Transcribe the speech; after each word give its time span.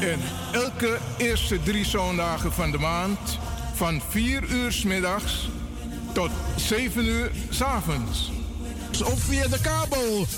En 0.00 0.20
elke 0.52 0.98
eerste 1.16 1.62
drie 1.62 1.84
zondagen 1.84 2.52
van 2.52 2.70
de 2.70 2.78
maand 2.78 3.38
van 3.74 4.02
4 4.08 4.42
uur 4.50 4.72
s 4.72 4.84
middags 4.84 5.48
tot 6.12 6.30
7 6.56 7.04
uur 7.04 7.30
s 7.50 7.62
avonds. 7.62 8.30
Of 9.00 9.22
via 9.22 9.46
de 9.46 9.60
kabel 9.60 10.26
105.5 10.26 10.36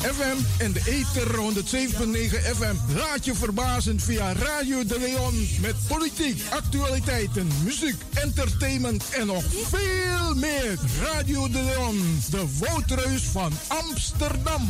FM 0.00 0.62
en 0.62 0.72
de 0.72 0.82
ether 0.86 1.36
107.9 1.36 2.56
FM. 2.56 2.94
Laat 2.96 3.24
je 3.24 3.34
verbazen 3.34 4.00
via 4.00 4.32
Radio 4.32 4.84
de 4.84 4.98
Leon 4.98 5.48
met 5.60 5.74
politiek, 5.88 6.42
actualiteiten, 6.50 7.48
muziek, 7.64 7.96
entertainment 8.14 9.04
en 9.10 9.26
nog 9.26 9.44
veel 9.70 10.34
meer. 10.34 10.78
Radio 11.02 11.48
de 11.48 11.62
Leon, 11.62 12.20
de 12.30 12.44
woudreus 12.58 13.22
van 13.22 13.52
Amsterdam. 13.66 14.68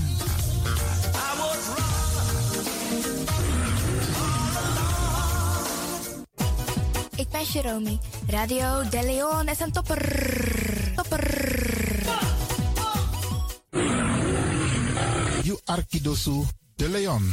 Ik 7.20 7.28
ben 7.28 7.44
Jerome. 7.44 7.98
Radio 8.28 8.88
De 8.88 9.02
Leon 9.02 9.48
is 9.48 9.60
een 9.60 9.72
topper. 9.72 10.02
Topper. 10.96 11.24
You 15.42 15.58
Arkidosu 15.64 16.42
de 16.76 16.88
Leon. 16.88 17.32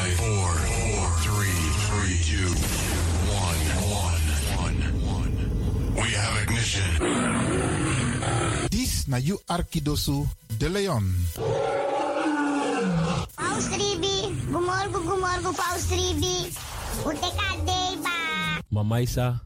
Five, 0.00 0.16
five, 0.16 0.32
four, 0.32 0.48
four, 0.80 1.04
three, 1.28 1.60
three, 1.84 2.16
two, 2.24 2.48
one, 3.36 3.60
one, 3.84 4.24
one, 4.56 4.78
one. 5.12 5.32
We 5.92 6.08
have 6.16 6.40
ignition. 6.40 6.88
Dis 8.72 9.04
na 9.12 9.20
you 9.20 9.36
Arkidosu 9.44 10.24
de 10.56 10.72
Leon. 10.72 11.04
Paus 13.36 13.68
Ribi, 13.76 14.32
gumorgo 14.48 15.04
gumorgo 15.04 15.52
Paus 15.52 15.92
Ribi. 15.92 16.48
Uteka 17.04 17.60
deba. 17.68 18.16
Mama 18.72 19.04
Isa, 19.04 19.44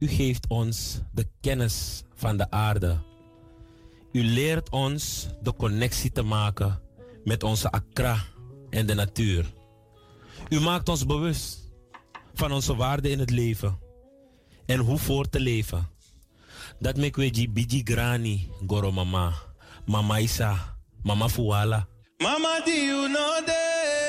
u 0.00 0.08
geeft 0.08 0.48
ons 0.48 1.04
de 1.12 1.28
kennis 1.40 2.04
van 2.14 2.36
de 2.36 2.50
aarde. 2.50 2.96
U 4.12 4.24
leert 4.24 4.70
ons 4.70 5.28
de 5.42 5.52
connectie 5.52 6.12
te 6.12 6.22
maken 6.22 6.80
met 7.24 7.42
onze 7.42 7.70
Accra 7.70 8.24
en 8.70 8.86
de 8.86 8.94
natuur. 8.94 9.44
U 10.48 10.60
maakt 10.60 10.88
ons 10.88 11.06
bewust 11.06 11.58
van 12.34 12.52
onze 12.52 12.76
waarde 12.76 13.10
in 13.10 13.18
het 13.18 13.30
leven 13.30 13.78
en 14.66 14.78
hoe 14.78 14.98
voor 14.98 15.28
te 15.28 15.40
leven. 15.40 15.88
Dat 16.78 16.96
make 16.96 17.20
we 17.20 17.48
biji 17.50 17.80
grani 17.84 18.50
goro 18.66 18.92
mama, 18.92 19.32
mama 19.86 20.18
Isa, 20.18 20.76
mama 21.02 21.28
Fuala. 21.28 21.86
Mama, 22.18 22.60
do 22.64 22.70
you 22.70 23.08
know 23.08 23.46
that? 23.46 24.03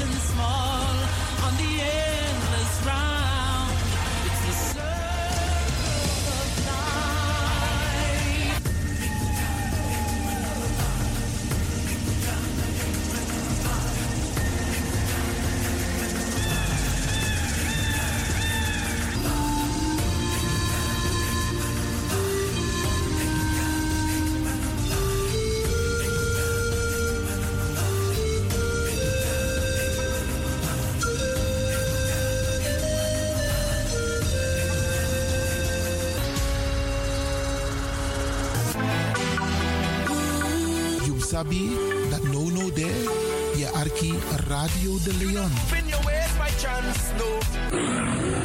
And 0.00 0.12
small 0.12 0.96
on 1.46 1.56
the 1.56 1.80
endless 1.80 2.86
round. 2.86 3.13
Sabi 41.44 41.76
dat 42.10 42.22
no 42.22 42.48
no 42.50 42.72
there, 42.72 43.04
je 43.56 43.70
arki 43.72 44.14
Radio 44.46 44.98
de 45.04 45.14
Leon. 45.14 45.50
Spin 45.66 45.88
your 45.88 46.04
ways 46.04 46.32
by 46.38 46.50
chance, 46.60 47.12
no. 47.18 48.43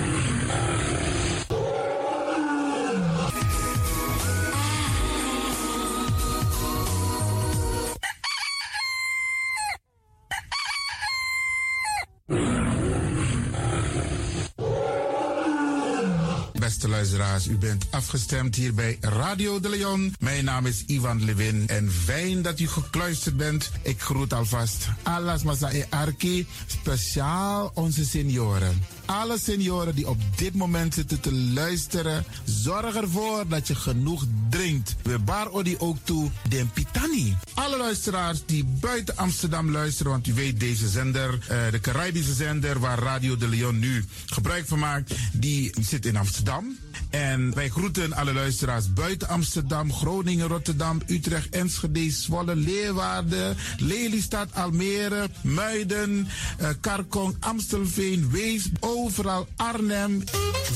U 17.47 17.57
bent 17.57 17.85
afgestemd 17.89 18.55
hier 18.55 18.73
bij 18.73 18.97
Radio 19.01 19.59
de 19.59 19.69
Leon. 19.69 20.15
Mijn 20.19 20.45
naam 20.45 20.65
is 20.65 20.83
Ivan 20.85 21.23
Levin 21.23 21.67
en 21.67 21.91
fijn 21.91 22.41
dat 22.41 22.59
u 22.59 22.67
gekluisterd 22.67 23.37
bent. 23.37 23.71
Ik 23.81 24.01
groet 24.01 24.33
alvast 24.33 24.87
Alas 25.03 25.43
Masae 25.43 25.85
Arki, 25.89 26.47
speciaal 26.67 27.71
onze 27.73 28.05
senioren. 28.05 28.83
Alle 29.05 29.39
senioren 29.39 29.95
die 29.95 30.09
op 30.09 30.17
dit 30.35 30.55
moment 30.55 30.93
zitten 30.93 31.19
te 31.19 31.33
luisteren, 31.33 32.25
zorg 32.43 32.95
ervoor 32.95 33.47
dat 33.47 33.67
je 33.67 33.75
genoeg 33.75 34.25
drinkt. 34.59 34.95
We 35.03 35.19
bar 35.19 35.49
odi 35.51 35.75
ook 35.77 35.97
toe 36.03 36.29
den 36.49 36.69
pitani. 36.71 37.37
Alle 37.53 37.77
luisteraars 37.77 38.45
die 38.45 38.65
buiten 38.65 39.17
Amsterdam 39.17 39.71
luisteren, 39.71 40.11
want 40.11 40.27
u 40.27 40.33
weet 40.33 40.59
deze 40.59 40.87
zender, 40.89 41.39
eh, 41.47 41.71
de 41.71 41.79
Caribische 41.79 42.33
zender 42.33 42.79
waar 42.79 42.99
Radio 42.99 43.37
de 43.37 43.47
Leon 43.47 43.79
nu 43.79 44.05
gebruik 44.25 44.67
van 44.67 44.79
maakt, 44.79 45.15
die 45.33 45.71
zit 45.81 46.05
in 46.05 46.17
Amsterdam. 46.17 46.77
En 47.09 47.53
wij 47.55 47.69
groeten 47.69 48.13
alle 48.13 48.33
luisteraars 48.33 48.93
buiten 48.93 49.27
Amsterdam, 49.27 49.93
Groningen, 49.93 50.47
Rotterdam, 50.47 51.01
Utrecht, 51.07 51.49
Enschede, 51.49 52.11
Zwolle, 52.11 52.55
Leeuwarden, 52.55 53.57
Lelystad, 53.77 54.47
Almere, 54.53 55.29
Muiden, 55.41 56.27
eh, 56.57 56.69
Karkong, 56.81 57.35
Amstelveen, 57.39 58.31
Wees, 58.31 58.69
overal 58.79 59.47
Arnhem, 59.55 60.23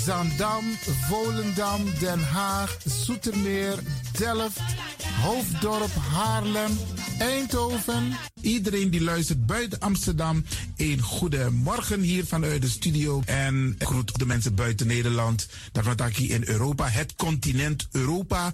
Zandam, 0.06 0.64
Volendam, 1.08 1.82
Den 2.00 2.20
Haag, 2.20 2.78
Zoetermeer, 2.86 3.73
Delft, 4.18 4.60
Hoofddorp, 5.22 5.92
Haarlem, 6.12 6.78
Eindhoven. 7.20 8.14
Iedereen 8.42 8.90
die 8.90 9.02
luistert 9.02 9.46
buiten 9.46 9.80
Amsterdam, 9.80 10.46
een 10.78 11.02
goede 11.02 11.50
morgen 11.52 12.02
hier 12.02 12.26
vanuit 12.26 12.62
de 12.62 12.70
studio. 12.70 13.22
En 13.26 13.76
groet 13.80 14.20
de 14.20 14.26
mensen 14.26 14.56
buiten 14.56 14.88
Nederland. 14.88 15.48
Dat 15.72 15.86
wat 15.86 16.18
in 16.18 16.44
Europa, 16.48 16.88
het 16.88 17.16
continent 17.16 17.88
Europa. 17.92 18.54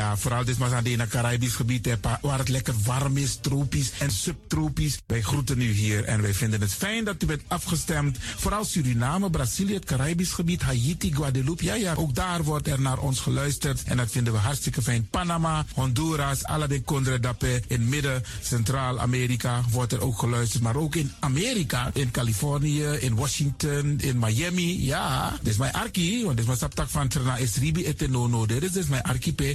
Ja, 0.00 0.16
vooral 0.16 0.44
dit 0.44 0.58
maar 0.58 0.74
aan 0.74 0.84
het 0.84 1.08
Caribisch 1.08 1.54
gebied, 1.54 1.96
waar 2.20 2.38
het 2.38 2.48
lekker 2.48 2.74
warm 2.84 3.16
is, 3.16 3.38
tropisch 3.40 3.90
en 3.98 4.10
subtropisch. 4.10 4.98
Wij 5.06 5.20
groeten 5.20 5.60
u 5.60 5.70
hier 5.72 6.04
en 6.04 6.22
wij 6.22 6.34
vinden 6.34 6.60
het 6.60 6.72
fijn 6.72 7.04
dat 7.04 7.22
u 7.22 7.26
bent 7.26 7.42
afgestemd. 7.46 8.18
Vooral 8.36 8.64
Suriname, 8.64 9.30
Brazilië, 9.30 9.74
het 9.74 9.84
Caribisch 9.84 10.32
gebied, 10.32 10.62
Haiti, 10.62 11.14
Guadeloupe. 11.14 11.64
Ja, 11.64 11.74
ja, 11.74 11.94
ook 11.94 12.14
daar 12.14 12.42
wordt 12.42 12.68
er 12.68 12.80
naar 12.80 12.98
ons 12.98 13.20
geluisterd 13.20 13.82
en 13.82 13.96
dat 13.96 14.10
vinden 14.10 14.32
we 14.32 14.38
hartstikke 14.38 14.82
fijn. 14.82 15.08
Panama, 15.10 15.64
Honduras, 15.74 16.44
Aladdin 16.44 16.84
Condre 16.84 17.20
Dapé, 17.20 17.60
in 17.66 17.88
midden, 17.88 18.22
Centraal-Amerika 18.42 19.62
wordt 19.70 19.92
er 19.92 20.00
ook 20.00 20.18
geluisterd. 20.18 20.62
Maar 20.62 20.76
ook 20.76 20.94
in 20.94 21.12
Amerika, 21.18 21.90
in 21.92 22.10
Californië, 22.10 22.84
in 22.84 23.14
Washington, 23.14 23.98
in 24.00 24.18
Miami. 24.18 24.84
Ja, 24.84 25.38
dit 25.42 25.52
is 25.52 25.58
mijn 25.58 25.72
arki, 25.72 26.24
want 26.24 26.30
dit 26.30 26.38
is 26.38 26.46
mijn 26.46 26.58
saptak 26.58 26.88
van 26.88 27.08
Trana 27.08 27.38
Esribi 27.38 27.84
et 27.84 28.10
Nono. 28.10 28.46
Dit 28.46 28.76
is 28.76 28.86
mijn 28.86 29.02
archipel 29.02 29.54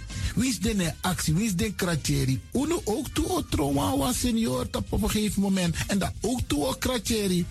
Wie 0.35 0.49
is 0.49 0.59
de 0.59 0.93
actie? 1.01 1.33
Wie 1.33 1.45
is 1.45 1.55
de 1.55 1.73
kratjeri? 1.73 2.41
Uno 2.53 2.81
ook 2.83 3.07
toe 3.07 3.29
o 3.29 3.45
trauma 3.49 3.97
was 3.97 4.19
senior 4.19 4.67
op 4.71 4.91
een 4.91 5.09
gegeven 5.09 5.41
moment. 5.41 5.75
En 5.87 5.99
dat 5.99 6.13
ook 6.21 6.39
toe 6.47 6.65
o 6.65 6.73
kratjeri. 6.73 7.45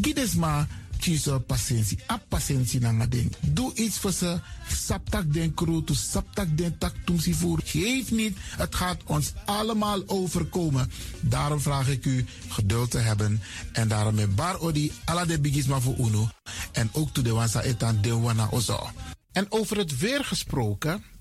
Gides 0.00 0.34
maar 0.34 0.66
kiezen 1.00 1.44
patiëntie. 1.44 1.98
A 2.10 2.20
patiëntie 2.28 2.80
na 2.80 3.06
ding. 3.06 3.32
Doe 3.40 3.74
iets 3.74 3.98
voor 3.98 4.12
ze. 4.12 4.40
Saptak 4.68 5.32
den 5.32 5.54
kroto, 5.54 5.94
saptak 5.94 6.56
den 6.56 6.78
tak 6.78 6.94
tumsi 7.04 7.34
voer. 7.34 7.60
Geef 7.64 8.10
niet. 8.10 8.36
Het 8.56 8.74
gaat 8.74 9.02
ons 9.04 9.32
allemaal 9.44 10.02
overkomen. 10.06 10.90
Daarom 11.20 11.60
vraag 11.60 11.88
ik 11.88 12.04
u 12.04 12.26
geduld 12.48 12.90
te 12.90 12.98
hebben. 12.98 13.42
En 13.72 13.88
daarom 13.88 14.14
met 14.14 14.34
bar 14.34 14.60
odi 14.60 14.92
ala 15.04 15.24
de 15.24 15.40
bigisma 15.40 15.80
voor 15.80 15.96
uno. 15.98 16.28
En 16.72 16.88
ook 16.92 17.10
toe 17.12 17.24
de 17.24 17.32
wansa 17.32 17.62
etan 17.62 17.98
de 18.00 18.14
wana 18.14 18.48
ozo. 18.50 18.90
En 19.32 19.46
over 19.48 19.76
het 19.76 19.98
weer 19.98 20.24
gesproken. 20.24 21.04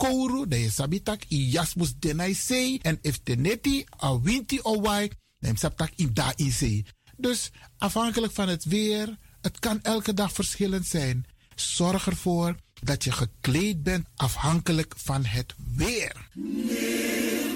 kouru, 0.00 0.46
de 0.48 0.70
sabitak 0.70 1.24
i 1.28 1.38
jasmus 1.52 1.92
denai 1.98 2.34
sei. 2.34 2.78
En 2.82 2.98
if 3.02 3.20
teneti 3.22 3.84
a 4.02 4.14
winti 4.20 4.58
o 4.62 4.80
wai, 4.80 5.10
dan 5.38 5.56
sabtak 5.56 5.92
in 5.96 6.14
da 6.14 6.32
in 6.36 6.52
sei. 6.52 6.84
Dus 7.16 7.50
afhankelijk 7.78 8.32
van 8.32 8.48
het 8.48 8.64
weer, 8.64 9.18
het 9.40 9.58
kan 9.58 9.82
elke 9.82 10.14
dag 10.14 10.32
verschillend 10.32 10.86
zijn. 10.86 11.26
Zorg 11.54 12.06
ervoor 12.06 12.56
dat 12.82 13.04
je 13.04 13.12
gekleed 13.12 13.82
bent 13.82 14.06
afhankelijk 14.16 14.94
van 14.96 15.24
het 15.24 15.54
weer. 15.76 16.28
Suriname 16.34 17.49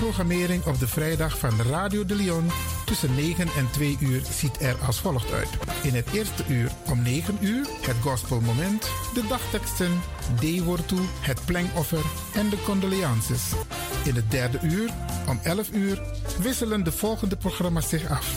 programmering 0.00 0.66
op 0.66 0.78
de 0.78 0.88
vrijdag 0.88 1.38
van 1.38 1.62
Radio 1.62 2.04
de 2.04 2.14
Leon 2.14 2.50
tussen 2.84 3.14
9 3.14 3.48
en 3.56 3.70
2 3.70 3.96
uur 4.00 4.22
ziet 4.30 4.60
er 4.60 4.76
als 4.86 5.00
volgt 5.00 5.32
uit. 5.32 5.48
In 5.82 5.94
het 5.94 6.12
eerste 6.12 6.44
uur 6.48 6.70
om 6.90 7.02
9 7.02 7.38
uur 7.40 7.66
het 7.80 7.96
gospelmoment, 8.02 8.82
de 9.14 9.26
dagteksten, 9.28 10.00
toe, 10.86 11.00
het 11.20 11.44
plengoffer 11.44 12.04
en 12.34 12.48
de 12.48 12.62
condoleances. 12.64 13.42
In 14.04 14.14
het 14.14 14.30
derde 14.30 14.58
uur 14.62 14.90
om 15.28 15.40
11 15.42 15.70
uur 15.72 16.02
wisselen 16.42 16.84
de 16.84 16.92
volgende 16.92 17.36
programma's 17.36 17.88
zich 17.88 18.10
af. 18.10 18.34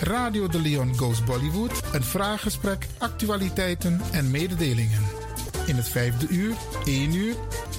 Radio 0.00 0.48
de 0.48 0.60
Leon 0.60 0.98
Goes 0.98 1.24
Bollywood, 1.24 1.82
een 1.92 2.04
vraaggesprek, 2.04 2.86
actualiteiten 2.98 4.00
en 4.12 4.30
mededelingen. 4.30 5.02
In 5.66 5.76
het 5.76 5.88
vijfde 5.88 6.28
uur, 6.28 6.54
1 6.84 7.14
uur, 7.14 7.34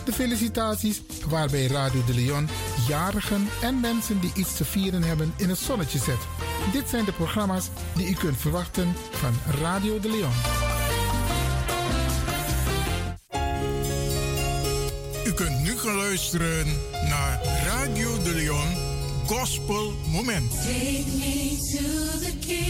de 0.06 0.12
felicitaties 0.13 1.01
waarbij 1.30 1.68
Radio 1.68 2.04
de 2.06 2.13
Leon 2.13 2.50
jarigen 2.88 3.48
en 3.62 3.80
mensen 3.80 4.20
die 4.20 4.32
iets 4.36 4.56
te 4.58 4.65
vieren 4.65 5.04
hebben 5.04 5.34
in 5.36 5.50
het 5.50 5.58
zonnetje 5.58 6.00
zet. 6.00 6.20
Dit 6.72 6.89
zijn 6.89 7.06
de 7.06 7.12
programma's 7.12 7.70
die 7.96 8.10
u 8.10 8.13
kunt 8.13 8.38
verwachten 8.38 8.94
van 9.12 9.34
Radio 9.62 10.00
de 10.00 10.10
Leon. 10.10 10.34
U 15.25 15.34
kunt 15.34 15.63
nu 15.63 15.77
gaan 15.77 15.96
luisteren 15.96 16.65
naar 17.10 17.42
Radio 17.65 18.24
de 18.24 18.34
Leon 18.34 18.68
Gospel 19.25 19.94
Moment. 20.12 20.51
Take 20.51 21.06
me 21.18 21.58
to 21.72 22.20
the 22.20 22.38
king. 22.39 22.64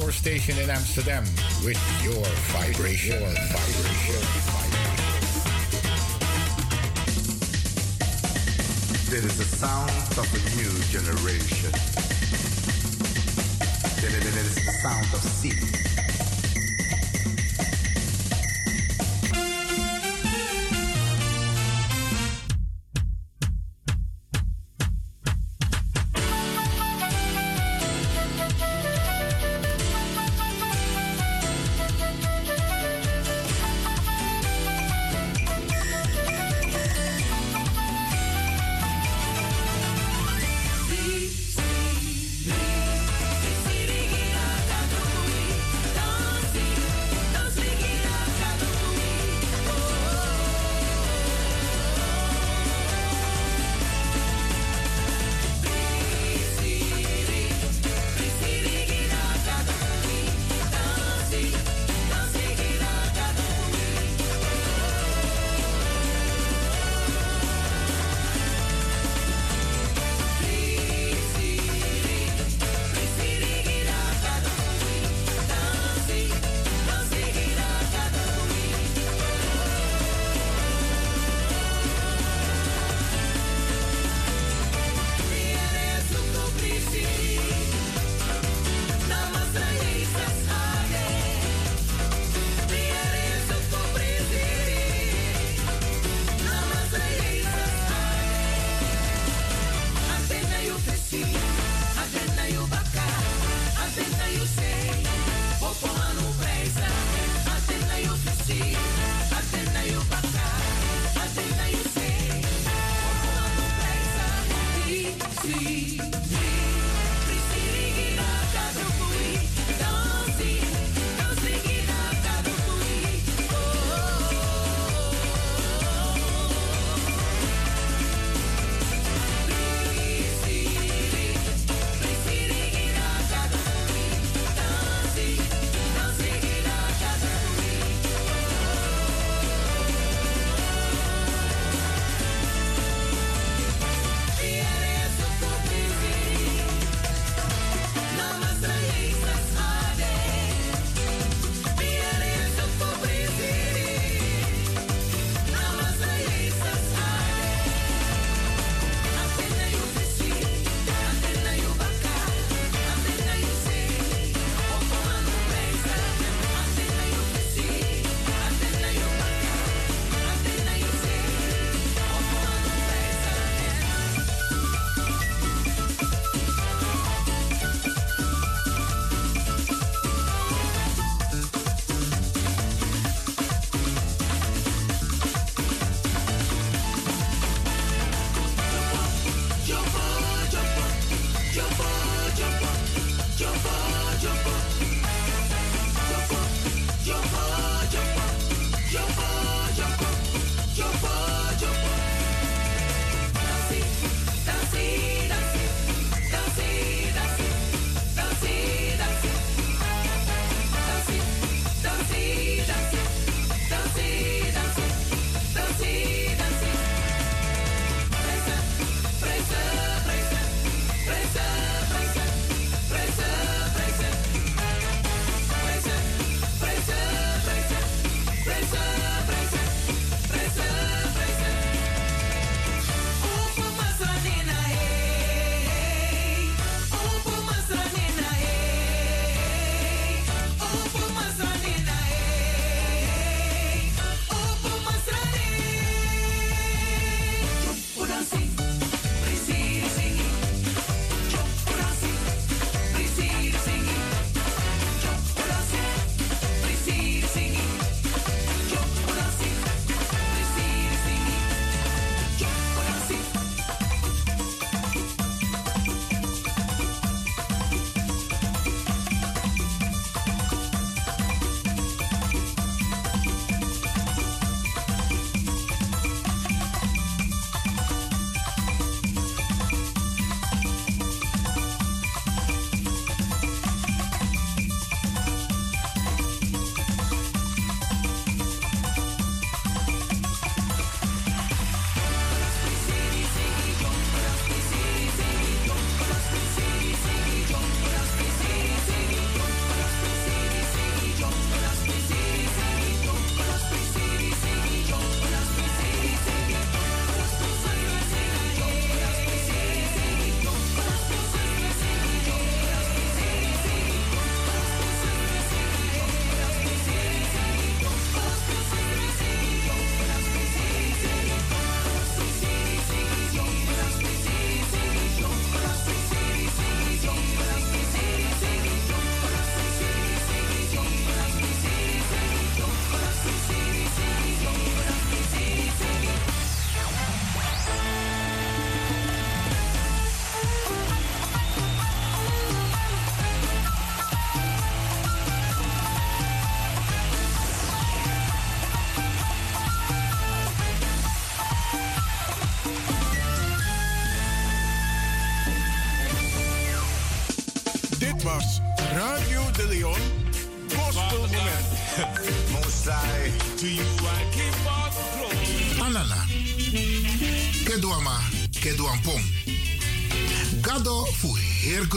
power 0.00 0.10
station 0.10 0.58
in 0.58 0.68
Amsterdam 0.70 1.22
with 1.64 1.78
your 2.02 2.24
vibration. 2.50 3.20
Your 3.20 3.30
vibration. 3.30 4.20
There 9.08 9.24
is 9.24 9.38
the 9.38 9.44
sound 9.44 9.90
of 10.18 10.26
a 10.34 10.40
new 10.56 10.72
generation. 10.90 11.70
There 14.00 14.40
is 14.42 14.54
the 14.66 14.72
sound 14.82 15.06
of 15.14 15.20
sea. 15.20 15.93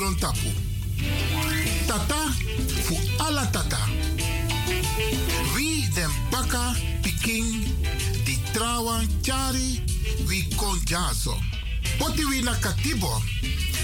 Heer 0.07 0.19
tapu. 0.19 0.51
Tata 1.85 2.33
fu 2.83 2.97
ala 3.17 3.45
tata. 3.45 3.79
Wie 5.55 5.89
den 5.93 6.09
baka 6.29 6.73
piking 7.01 7.67
di 8.23 8.39
trawan 8.53 9.07
chari 9.21 9.81
wi 10.27 10.47
kon 10.55 10.79
jaso. 10.85 11.37
Poti 11.97 12.25
wi 12.25 12.41
na 12.41 12.53
katibo 12.55 13.21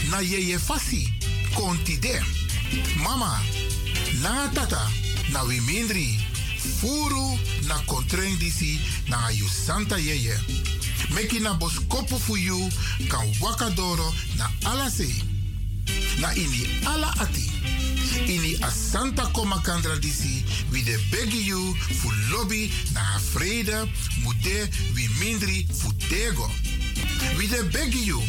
na 0.09 0.19
yeye 0.19 0.59
fasi 0.59 1.07
konti 1.55 1.99
de. 1.99 2.21
Mama, 3.03 3.39
na 4.21 4.49
tata 4.53 4.89
na 5.31 5.43
wi 5.43 5.59
mindri. 5.59 6.19
Furu 6.79 7.37
na 7.67 7.75
kontreng 7.85 8.37
disi 8.39 8.79
na 9.07 9.29
yu 9.29 9.47
santa 9.47 9.97
yeye. 9.97 10.37
Meki 11.09 11.39
na 11.39 11.53
boskopu 11.53 12.19
fu 12.19 12.37
yu 12.37 12.69
kan 13.09 13.27
wakadoro 13.41 14.13
na 14.37 14.49
alase. 14.71 15.32
Na 16.19 16.31
ini 16.35 16.67
ala 16.85 17.13
ati. 17.19 17.51
Ini 18.27 18.57
a 18.63 18.69
santa 18.69 19.25
koma 19.33 19.59
kandra 19.63 19.95
disi 19.99 20.43
wi 20.71 20.83
de 20.83 20.97
begi 21.11 21.47
yu 21.47 21.73
fu 21.99 22.09
lobby 22.31 22.71
na 22.93 23.01
vrede 23.33 23.89
mude 24.23 24.69
wi 24.95 25.09
mindri 25.19 25.65
fu 25.73 25.91
tego. 26.09 26.49
Wi 27.37 27.47
de 27.47 27.63
begi 27.63 28.05
yu 28.05 28.21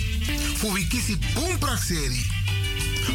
fu 0.56 0.72
wi 0.72 0.84
kisi 0.88 1.16
boomprakseri. 1.34 2.22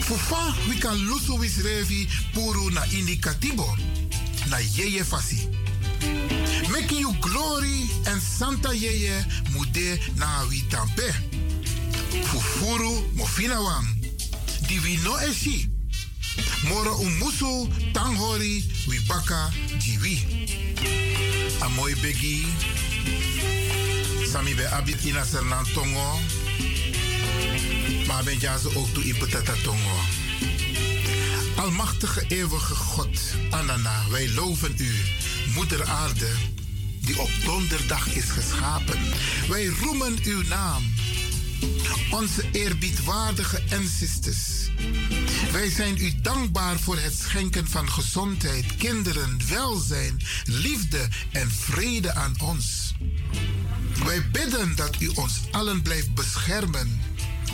Fu 0.02 0.16
fa 0.16 0.54
wi 0.68 0.78
kan 0.78 0.98
lusu 1.08 1.38
wis 1.40 1.58
revi 1.64 2.08
puru 2.34 2.70
na 2.72 2.86
ini 2.92 3.18
katibo. 3.18 3.76
Na 4.50 4.58
yeye 4.60 5.04
fasi. 5.04 5.48
Make 6.72 6.92
you 6.92 7.14
glory 7.20 7.90
en 8.06 8.20
Santa 8.22 8.70
Yeye 8.74 9.26
mude 9.52 10.00
na 10.16 10.44
wi 10.50 10.62
tampe. 10.70 11.14
Fufuru 12.24 13.10
mofina 13.16 13.60
wang. 13.60 13.99
Di 14.70 14.80
wi 14.80 15.00
no 15.04 15.18
eshi. 15.18 15.66
Moro 16.68 16.96
umusu 16.96 17.68
tanghori 17.92 18.64
wi 18.88 19.00
baka 19.08 19.50
jiwi. 19.78 20.16
Amoy 21.60 21.96
begi. 22.02 22.46
Sami 24.32 24.54
be 24.56 24.68
abit 24.70 25.04
ina 25.04 25.26
sernan 25.26 25.66
tongo. 25.74 26.20
Maar 28.08 28.24
ben 28.24 28.40
ook 28.76 28.98
ipetata 28.98 29.54
tongo. 29.64 30.00
Almachtige 31.56 32.26
eeuwige 32.28 32.76
God, 32.76 33.20
Anana, 33.50 34.04
wij 34.10 34.30
loven 34.30 34.76
u, 34.78 34.96
Moeder 35.54 35.86
Aarde, 35.86 36.30
die 37.02 37.20
op 37.20 37.30
donderdag 37.46 38.08
is 38.08 38.30
geschapen. 38.30 39.00
Wij 39.48 39.66
roemen 39.66 40.18
uw 40.24 40.42
naam, 40.42 40.94
onze 42.12 42.44
eerbiedwaardige 42.52 43.62
ancestors. 43.72 44.59
Wij 45.52 45.70
zijn 45.70 45.98
u 45.98 46.22
dankbaar 46.22 46.80
voor 46.80 46.98
het 46.98 47.14
schenken 47.14 47.68
van 47.68 47.92
gezondheid, 47.92 48.76
kinderen, 48.76 49.40
welzijn, 49.50 50.22
liefde 50.46 51.08
en 51.32 51.52
vrede 51.52 52.14
aan 52.14 52.36
ons. 52.42 52.94
Wij 54.04 54.30
bidden 54.32 54.76
dat 54.76 55.02
u 55.02 55.08
ons 55.08 55.40
allen 55.52 55.82
blijft 55.82 56.14
beschermen. 56.14 57.02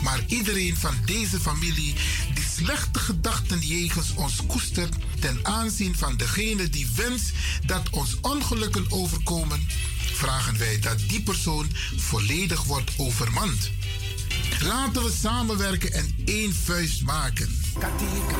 Maar 0.02 0.24
iedereen 0.26 0.76
van 0.76 0.94
deze 1.04 1.40
familie 1.40 1.94
die 2.34 2.44
slechte 2.56 2.98
gedachten 2.98 3.58
jegens 3.58 4.14
ons 4.14 4.46
koestert 4.46 4.94
ten 5.20 5.38
aanzien 5.42 5.96
van 5.96 6.16
degene 6.16 6.68
die 6.68 6.88
wenst 6.94 7.30
dat 7.66 7.90
ons 7.90 8.16
ongelukken 8.20 8.86
overkomen, 8.92 9.68
vragen 10.12 10.58
wij 10.58 10.78
dat 10.78 10.98
die 11.08 11.22
persoon 11.22 11.70
volledig 11.96 12.64
wordt 12.64 12.92
overmand. 12.96 13.70
Laten 14.62 15.02
we 15.02 15.10
samenwerken 15.10 15.92
en 15.92 16.14
één 16.24 16.52
vuist 16.66 17.02
maken. 17.02 17.48
Katika 17.78 18.36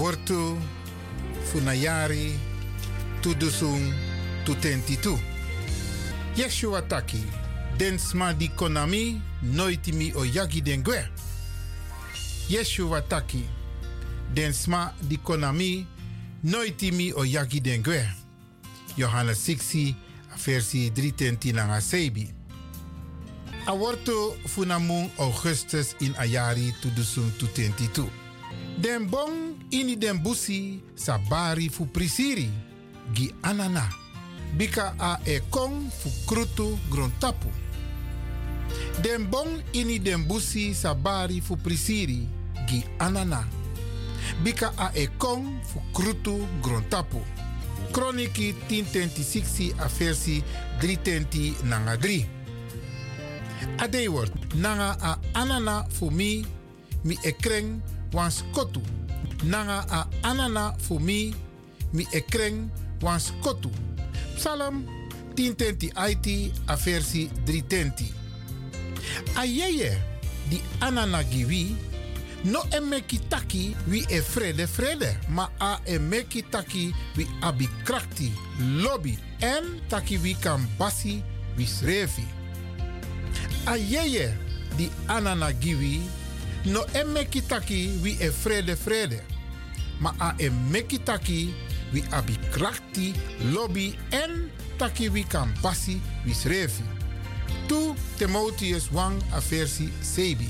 Avortu 0.00 0.56
funayari 1.52 2.32
tudusung 3.20 3.92
tutentitu. 4.48 5.12
Yeshua 6.36 6.80
taki 6.82 7.20
densma 7.76 8.32
di 8.32 8.48
konami 8.48 9.20
noitimi 9.42 10.12
oyagi 10.16 10.62
dengwe. 10.62 11.04
Yeshua 12.48 13.02
taki 13.02 13.44
densma 14.32 14.94
di 15.04 15.18
konami 15.18 15.86
noitimi 16.42 17.12
oyagi 17.12 17.60
dengwe. 17.60 18.00
Johannes 18.96 19.44
6 19.48 19.94
versie 20.36 20.90
3 20.90 21.52
nanga 21.52 21.80
sebi. 21.80 22.32
Aworto 23.66 24.34
funamung 24.46 25.10
Augustus 25.18 25.94
in 26.00 26.14
ayari 26.16 26.72
tudusung 26.80 27.30
tutentitu. 27.36 28.08
Den 28.80 29.04
bong 29.04 29.49
ini 29.70 29.96
den 29.96 30.20
sabari 30.94 31.68
fu 31.68 31.86
prisiri 31.86 32.50
gi 33.14 33.32
anana. 33.42 33.88
Bika 34.56 34.94
a 34.98 35.18
e 35.24 35.40
kong 35.50 35.90
fu 35.90 36.10
krutu 36.26 36.78
grontapu. 36.90 37.48
Den 39.02 39.28
bong 39.30 39.62
ini 39.72 39.98
den 39.98 40.26
busi 40.26 40.74
sabari 40.74 41.40
fu 41.40 41.56
prisiri 41.56 42.26
gi 42.66 42.84
anana. 42.98 43.46
Bika 44.42 44.72
a 44.76 44.90
e 44.94 45.08
kong 45.18 45.60
fu 45.62 45.80
krutu 45.92 46.46
grontapu. 46.60 47.22
Kroniki 47.92 48.54
1026 48.68 49.74
a 49.78 49.88
versi 49.88 50.42
320 50.80 51.64
nanga 51.64 51.96
3. 51.96 52.26
Ade 53.78 54.08
word 54.08 54.32
nanga 54.54 54.96
a 55.00 55.18
anana 55.34 55.86
fu 55.90 56.10
mi 56.10 56.44
mi 57.04 57.16
wan 58.12 58.30
skotu. 58.30 58.99
Nanga 59.42 59.86
a 59.88 60.06
anana 60.22 60.74
fu 60.78 60.98
mi, 60.98 61.32
mi 61.92 62.06
ekreng 62.12 62.68
wan 63.00 63.20
skotu. 63.20 63.70
Psalm 64.36 64.84
1020 65.34 65.92
IT 65.96 66.52
a 66.66 66.76
versie 66.76 67.30
320. 67.44 68.12
Ayeye 69.36 69.96
di 70.50 70.60
anana 70.80 71.22
giwi, 71.24 71.76
no 72.44 72.60
emeki 72.70 73.18
taki 73.28 73.74
wi 73.88 74.04
e 74.08 74.20
frede 74.20 74.66
frede, 74.66 75.18
ma 75.28 75.48
a 75.58 75.80
emeki 75.84 76.42
taki 76.50 76.92
wi 77.16 77.26
abi 77.40 77.68
krakti, 77.84 78.32
lobby 78.60 79.18
en 79.40 79.80
taki 79.88 80.18
wi 80.18 80.34
kan 80.34 80.68
basi 80.78 81.22
wi 81.56 81.64
srefi. 81.64 82.24
Ayeye 83.66 84.36
di 84.76 84.90
anana 85.08 85.52
giwi, 85.52 86.00
no 86.64 86.84
e 86.92 87.40
taki 87.48 87.88
wi 88.02 88.16
e 88.20 88.30
frede 88.30 88.76
frede. 88.76 89.29
Ma 90.00 90.14
a 90.18 90.34
e 90.36 90.50
meki 90.70 90.98
taki 90.98 91.54
wi 91.92 92.02
abi 92.10 92.38
krakti, 92.50 93.12
lobby 93.52 93.94
en 94.10 94.50
taki 94.78 95.10
wi 95.10 95.24
kan 95.28 95.52
basi 95.62 96.00
wi 96.24 96.34
srefi. 96.34 96.82
Tu 97.68 97.94
Timotheus 98.16 98.88
1 98.92 99.20
a 99.32 99.40
versi 99.40 99.92
sebi. 100.00 100.48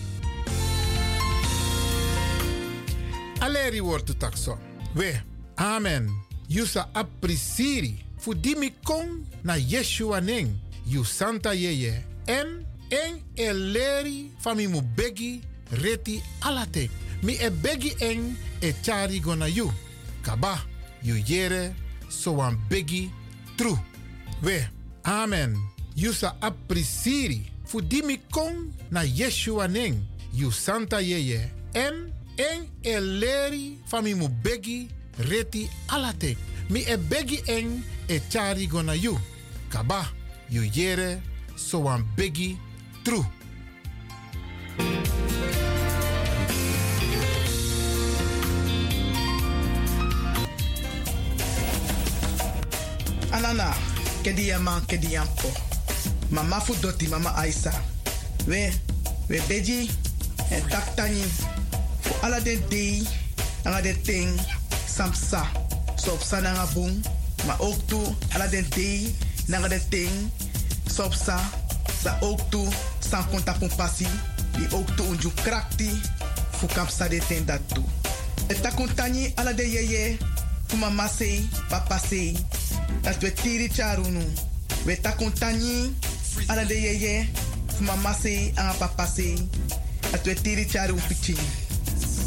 Aleri 3.40 3.80
wordt 3.80 4.18
takso. 4.18 4.58
We, 4.94 5.22
amen. 5.54 6.10
Yusa 6.46 6.88
aprisiri. 6.92 8.04
Fudimi 8.18 8.74
kong 8.82 9.26
na 9.42 9.54
Yeshua 9.54 10.20
neng. 10.20 10.60
Yu 10.84 11.04
santa 11.04 11.52
yeye. 11.54 12.04
En 12.24 12.66
en 12.88 13.22
eleri 13.34 14.30
fami 14.38 14.66
mu 14.66 14.82
begi 14.94 15.40
reti 15.70 16.22
alate. 16.40 16.88
Mi 17.22 17.36
e 17.36 17.50
begi 17.50 17.94
eng 18.00 18.36
e 18.60 18.72
chari 18.82 19.20
gona. 19.20 19.46
Kaba, 20.22 20.58
yu 21.02 21.16
yere, 21.16 21.74
so 22.08 22.32
wan 22.32 22.56
begi 22.68 23.10
tru. 23.56 23.78
We, 24.42 24.66
amen. 25.04 25.56
Yusa 25.96 26.36
aprisiri. 26.40 27.42
Fudimi 27.64 28.20
kong 28.30 28.72
na 28.90 29.02
Yeshua 29.02 29.68
neng. 29.68 30.02
Yu 30.32 30.50
santa 30.50 31.00
yeye. 31.00 31.50
En 31.74 32.12
en 32.36 32.68
eleri 32.82 33.78
fami 33.86 34.14
mu 34.14 34.28
begi 34.28 34.88
reti 35.18 35.68
alate. 35.88 36.36
Mi 36.70 36.80
e 36.80 36.96
begi 36.96 37.42
en 37.46 37.84
e 38.08 38.20
chari 38.28 38.66
gona 38.66 38.94
you. 38.94 39.18
Kaba, 39.68 40.06
you 40.48 40.62
yere 40.62 41.20
so 41.56 41.78
wan 41.78 42.04
begi 42.16 42.56
true. 43.04 43.24
Anana, 53.30 53.70
kedi 54.22 54.48
ya 54.48 54.58
man, 54.58 54.82
kedi. 54.86 55.14
Mama 56.30 56.60
fu 56.60 56.74
mama 57.08 57.30
Aisa. 57.38 57.72
We, 58.46 58.72
we 59.28 59.38
beji, 59.48 59.90
en 60.50 60.62
tak 60.68 60.96
tani. 60.96 61.22
Fu 62.02 62.10
ala 62.22 62.40
den 62.40 62.62
dei, 62.68 63.06
den 63.82 64.02
ting, 64.02 64.40
samsa. 64.86 65.46
So 65.96 66.18
sa 66.18 66.40
ma 67.46 67.56
ook 67.58 67.78
tu, 67.86 68.00
ala 68.34 68.48
den 68.48 68.66
dei, 68.70 69.14
ting, 69.90 70.30
so 70.86 71.04
op 71.04 71.14
sa. 71.14 71.38
Sa 72.02 72.18
ook 72.20 72.50
tu, 72.50 72.66
san 72.98 73.24
konta 73.30 73.52
pun 73.52 73.70
pasi. 73.76 74.06
Di 74.58 74.66
ook 74.74 74.96
tu 74.96 75.02
unju 75.02 75.30
krakti, 75.42 75.90
fu 76.58 76.66
kap 76.66 76.90
sa 76.90 77.08
de 77.08 77.20
ten 77.28 77.46
dat 77.46 77.60
tu. 77.68 77.82
E 78.48 78.54
takun 78.54 78.94
tani 78.94 79.32
ala 79.36 79.52
de 79.52 79.62
yeye, 79.62 80.18
sei, 81.08 81.48
papa 81.68 81.98
sei. 82.08 82.34
Dat 83.02 83.22
we 83.22 83.32
tiri 83.32 83.68
charunu. 83.68 84.24
We 84.84 84.96
takun 85.00 85.32
tani 85.32 85.94
ala 86.48 86.64
de 86.64 86.74
yeye, 86.74 87.28
mama 87.80 88.14
sei, 88.22 88.52
anga 88.56 88.72
papa 88.78 89.06
sei. 89.06 89.48
Dat 90.10 90.24
we 90.24 90.34
tiri 90.34 90.64
charu 90.66 90.96
pichi. 91.08 91.36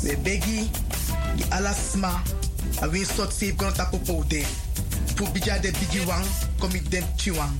We 0.03 0.17
begi, 0.17 0.69
di 1.35 1.43
ala 1.49 1.73
sma, 1.73 2.21
a 2.81 2.87
win 2.89 3.05
sot 3.05 3.33
save 3.33 3.55
gron 3.55 3.73
tapo 3.73 3.97
pode. 3.97 4.43
Fu 5.15 5.25
bija 5.31 5.59
de 5.61 5.71
bigi 5.71 6.05
wang, 6.05 6.25
komi 6.59 6.81
dem 6.89 7.03
chiwang. 7.15 7.53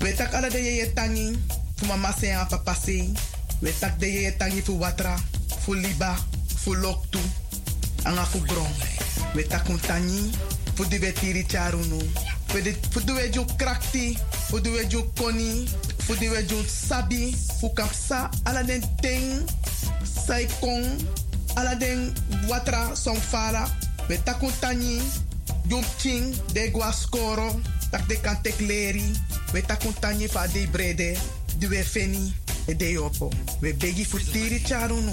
We 0.00 0.12
tak 0.14 0.34
ala 0.34 0.48
de 0.50 0.58
yeye 0.58 0.92
tani, 0.92 1.38
fu 1.76 1.86
mama 1.86 2.12
sei, 2.18 2.30
anga 2.30 2.46
papa 2.46 2.74
sei. 2.74 3.12
We 3.62 3.72
tak 3.78 3.98
de 3.98 4.06
yeye 4.06 4.36
tani 4.36 4.60
fu 4.62 4.78
watra, 4.78 5.16
fu 5.64 5.74
liba, 5.74 6.16
fu 6.56 6.74
loktu, 6.74 7.20
anga 8.04 8.24
fu 8.24 8.40
gron. 8.40 8.72
We 9.34 9.42
takun 9.44 9.78
tani, 9.80 10.30
fu 10.74 10.84
di 10.84 10.98
we 10.98 11.12
tiri 11.12 11.44
charunu. 11.44 12.00
Fu 12.46 12.60
di 12.60 12.72
fu 12.90 13.00
di 13.00 13.12
we 13.12 13.30
ju 13.30 13.44
krakti, 13.56 14.16
fu 14.48 14.58
di 14.58 14.70
we 14.70 14.86
ju 14.86 15.02
koni, 15.18 15.66
fu 15.98 16.14
di 16.14 16.28
we 16.28 16.44
ju 16.46 16.62
sabi, 16.64 17.34
fu 17.58 17.72
kapsa 17.72 18.30
ala 18.44 18.62
ting, 19.00 19.44
sai 20.02 20.46
kong, 20.60 20.86
ala 21.56 21.76
watra 22.48 22.94
song 22.94 23.20
fara. 23.20 23.68
We 24.08 24.18
takun 24.22 24.52
tani, 24.60 25.02
jum 25.68 25.84
ching, 25.98 26.34
de 26.52 26.70
gua 26.70 26.92
skoro, 26.92 27.60
tak 27.90 28.06
de 28.08 28.20
kan 28.20 28.40
tek 28.42 28.58
leri. 28.60 29.10
We 29.52 29.62
takun 29.62 29.94
tani 30.00 30.28
fa 30.28 30.46
de 30.46 30.66
brede, 30.70 31.16
di 31.58 31.66
we 31.66 31.82
feni, 31.82 32.32
e 32.66 32.74
de 32.76 32.92
yopo. 32.92 33.30
We 33.60 33.74
begi 33.74 34.04
fu 34.04 34.18
tiri 34.18 34.62
charunu. 34.62 35.12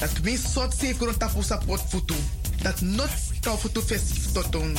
Dat 0.00 0.20
min 0.22 0.36
sot 0.36 0.72
safe 0.72 0.96
grond 0.98 1.16
tapu 1.16 1.42
sapot 1.42 1.80
futu. 1.88 2.14
Dat 2.62 2.80
not 2.80 3.10
kau 3.40 3.56
futu 3.56 3.80
festif 3.80 4.32
totonu. 4.32 4.78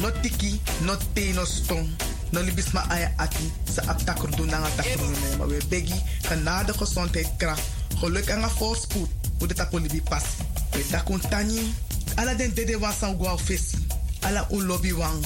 Not 0.00 0.22
tiki, 0.22 0.60
not 0.80 1.00
te, 1.12 1.32
no 1.34 1.44
stong. 1.44 1.88
No 2.30 2.40
libis 2.40 2.72
ma 2.72 2.80
aya 2.88 3.12
ati, 3.16 3.52
sa 3.68 3.82
ap 3.92 4.00
takur 4.04 4.30
doen 4.36 4.48
na 4.48 4.58
nga 4.58 4.70
takur 4.80 5.04
doen. 5.04 5.36
Maar 5.38 5.48
we 5.48 5.60
begi, 5.68 6.00
genade 6.22 6.72
gezondheid, 6.72 7.28
kracht, 7.36 7.62
geluk 8.00 8.26
en 8.26 8.50
voorspoed. 8.50 9.08
Hoe 9.38 9.48
de 9.48 9.54
tapu 9.54 9.80
libi 9.80 10.02
pas. 10.02 10.24
We 10.70 10.86
takun 10.88 11.20
tani, 11.28 11.74
ala 12.14 12.34
den 12.34 12.54
dede 12.54 12.78
wan 12.78 12.92
san 12.92 13.16
gwa. 13.16 13.36
Ala 14.20 14.46
un 14.50 14.66
lobby 14.66 14.94
wan. 14.94 15.20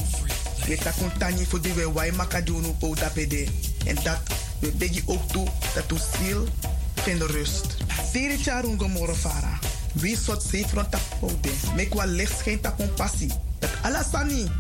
We 0.66 0.76
takun 0.76 1.12
tani 1.18 1.46
voor 1.46 1.60
die 1.60 1.72
we 1.72 1.92
wai 1.92 2.12
makadunu 2.12 2.72
po 2.78 2.94
dapede. 2.94 3.46
En 3.84 3.94
dat, 4.02 4.18
we 4.58 4.72
begi 4.72 5.02
ook 5.06 5.28
toe, 5.28 5.46
dat 5.74 5.92
u 5.92 5.96
ziel 6.18 6.48
vindt 6.94 7.22
rust. 7.22 7.76
Tiri 8.12 8.36
charun 8.36 8.78
gomoro 8.78 9.14
fara. 9.14 9.58
Wie 9.92 10.16
soort 10.16 10.42
zeefront 10.42 10.90
tap 10.90 11.02
pode. 11.20 11.50
Mek 11.74 11.94
wa 11.94 12.04
licht 12.04 12.40
geen 12.42 12.60
passie. 12.96 13.45
Dat 13.58 13.70
alasani. 13.82 14.50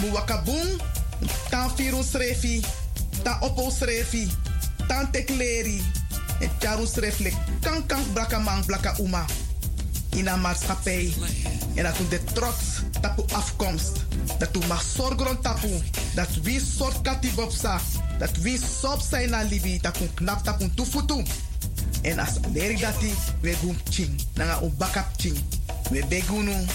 Mu 0.00 0.10
wakabung. 0.10 0.80
Tan 1.50 1.70
firu 1.76 2.02
srefi. 2.02 2.64
Tan 3.22 3.40
opo 3.40 3.70
srefi. 3.70 4.28
Tan 4.88 5.10
tekleri. 5.10 5.82
En 6.40 6.50
charun 6.58 6.86
sreflek. 6.86 7.34
Kan 7.60 7.86
kan 7.86 8.00
blaka 8.12 8.38
man 8.38 8.64
uma. 8.98 9.24
In 10.10 10.26
een 10.26 10.40
maatschappij. 10.40 11.14
En 11.74 11.82
dat 11.82 11.96
de 12.08 12.24
trots 12.32 12.82
tapu 13.00 13.22
afkomst. 13.32 13.92
Dat 14.38 14.56
u 14.56 14.66
mag 14.66 14.84
zorgen 14.96 15.40
tapu. 15.40 15.82
Dat 16.14 16.28
wie 16.42 16.60
soort 16.76 17.00
katibopsa. 17.00 17.80
Dat 18.18 18.36
wie 18.36 18.60
sop 18.80 19.00
zijn 19.10 19.30
na 19.30 19.42
libi. 19.42 19.78
Dat 19.80 20.00
u 20.00 20.06
knap 20.14 20.44
tapu 20.44 20.70
tufutu. 20.74 21.24
En 22.02 22.18
as 22.18 22.38
leri 22.52 22.76
dati, 22.76 23.14
we 23.40 23.54
gum 23.54 23.76
ching. 23.90 24.20
Nanga 24.34 24.60
ching. 25.16 25.38
We 25.90 26.04
begunu. 26.08 26.66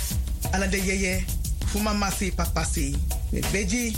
Ala 0.51 0.67
de 0.67 0.83
yeye. 0.83 1.23
Fuma 1.71 1.93
masi 1.93 2.31
papasi. 2.31 2.95
We 3.31 3.41
beji. 3.51 3.95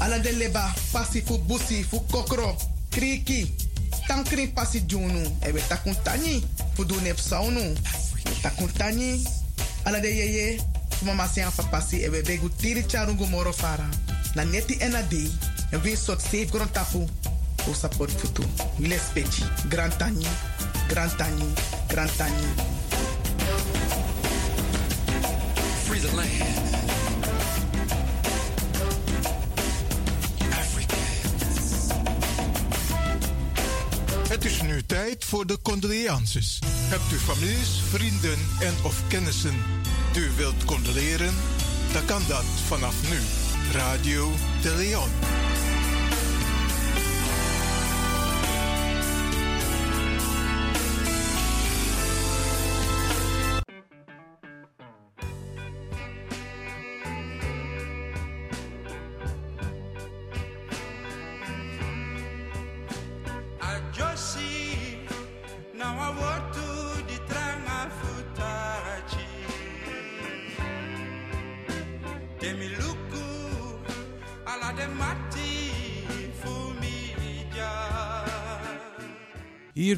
Ala 0.00 0.18
de 0.18 0.32
leba. 0.32 0.72
Pasi 0.92 1.20
fu 1.20 1.38
busi 1.38 1.82
fu 1.84 2.00
kokro. 2.00 2.56
Kriki. 2.90 3.50
Tankri 4.08 4.46
pasi 4.54 4.80
junu. 4.80 5.22
E 5.46 5.52
we 5.52 5.60
takun 5.68 5.94
tani. 6.04 6.42
Fu 6.74 6.84
du 6.84 6.94
nep 7.00 7.18
saunu. 7.18 7.60
We 8.14 8.32
takun 8.42 8.68
tani. 8.76 9.24
Ala 9.84 10.00
de 10.00 10.08
yeye. 10.08 10.60
Fuma 10.90 11.14
masi 11.14 11.40
an 11.40 11.52
papasi. 11.52 12.02
E 12.04 12.08
we 12.08 12.22
begu 12.22 12.48
tiri 12.48 12.82
charungu 12.82 13.26
moro 13.28 13.52
fara. 13.52 13.88
Na 14.34 14.44
neti 14.44 14.80
ena 14.80 15.02
di. 15.02 15.30
En 15.72 15.80
we 15.82 15.94
sot 15.96 16.20
safe 16.20 16.50
gron 16.50 16.68
tapu. 16.72 17.06
O 17.68 17.72
support 17.74 18.10
futu. 18.10 18.42
Wile 18.78 18.98
speci. 18.98 19.44
Grand 19.68 19.92
tani. 19.98 20.26
Grand 20.88 21.12
tani. 21.18 21.44
Grand 21.88 22.10
tani. 22.16 22.46
Free 25.84 25.98
the 25.98 26.16
land. 26.16 26.79
Het 34.40 34.50
is 34.50 34.62
nu 34.62 34.82
tijd 34.82 35.24
voor 35.24 35.46
de 35.46 35.58
condolences. 35.62 36.58
Hebt 36.66 37.12
u 37.12 37.16
families, 37.16 37.80
vrienden 37.90 38.38
en 38.60 38.74
of 38.84 39.02
kennissen 39.08 39.54
die 40.12 40.22
u 40.22 40.30
wilt 40.36 40.64
condoleren? 40.64 41.34
Dan 41.92 42.04
kan 42.04 42.22
dat 42.28 42.44
vanaf 42.66 42.94
nu. 43.10 43.18
Radio 43.72 44.30
de 44.62 44.74
Leon. 44.76 45.10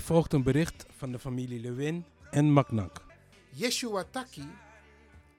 Volgt 0.03 0.33
een 0.33 0.43
bericht 0.43 0.87
van 0.97 1.13
de 1.13 1.19
familie 1.19 1.61
Lewin 1.61 2.05
en 2.31 2.53
Maknak. 2.53 3.05
Yeshua 3.51 4.05
Taki, 4.11 4.49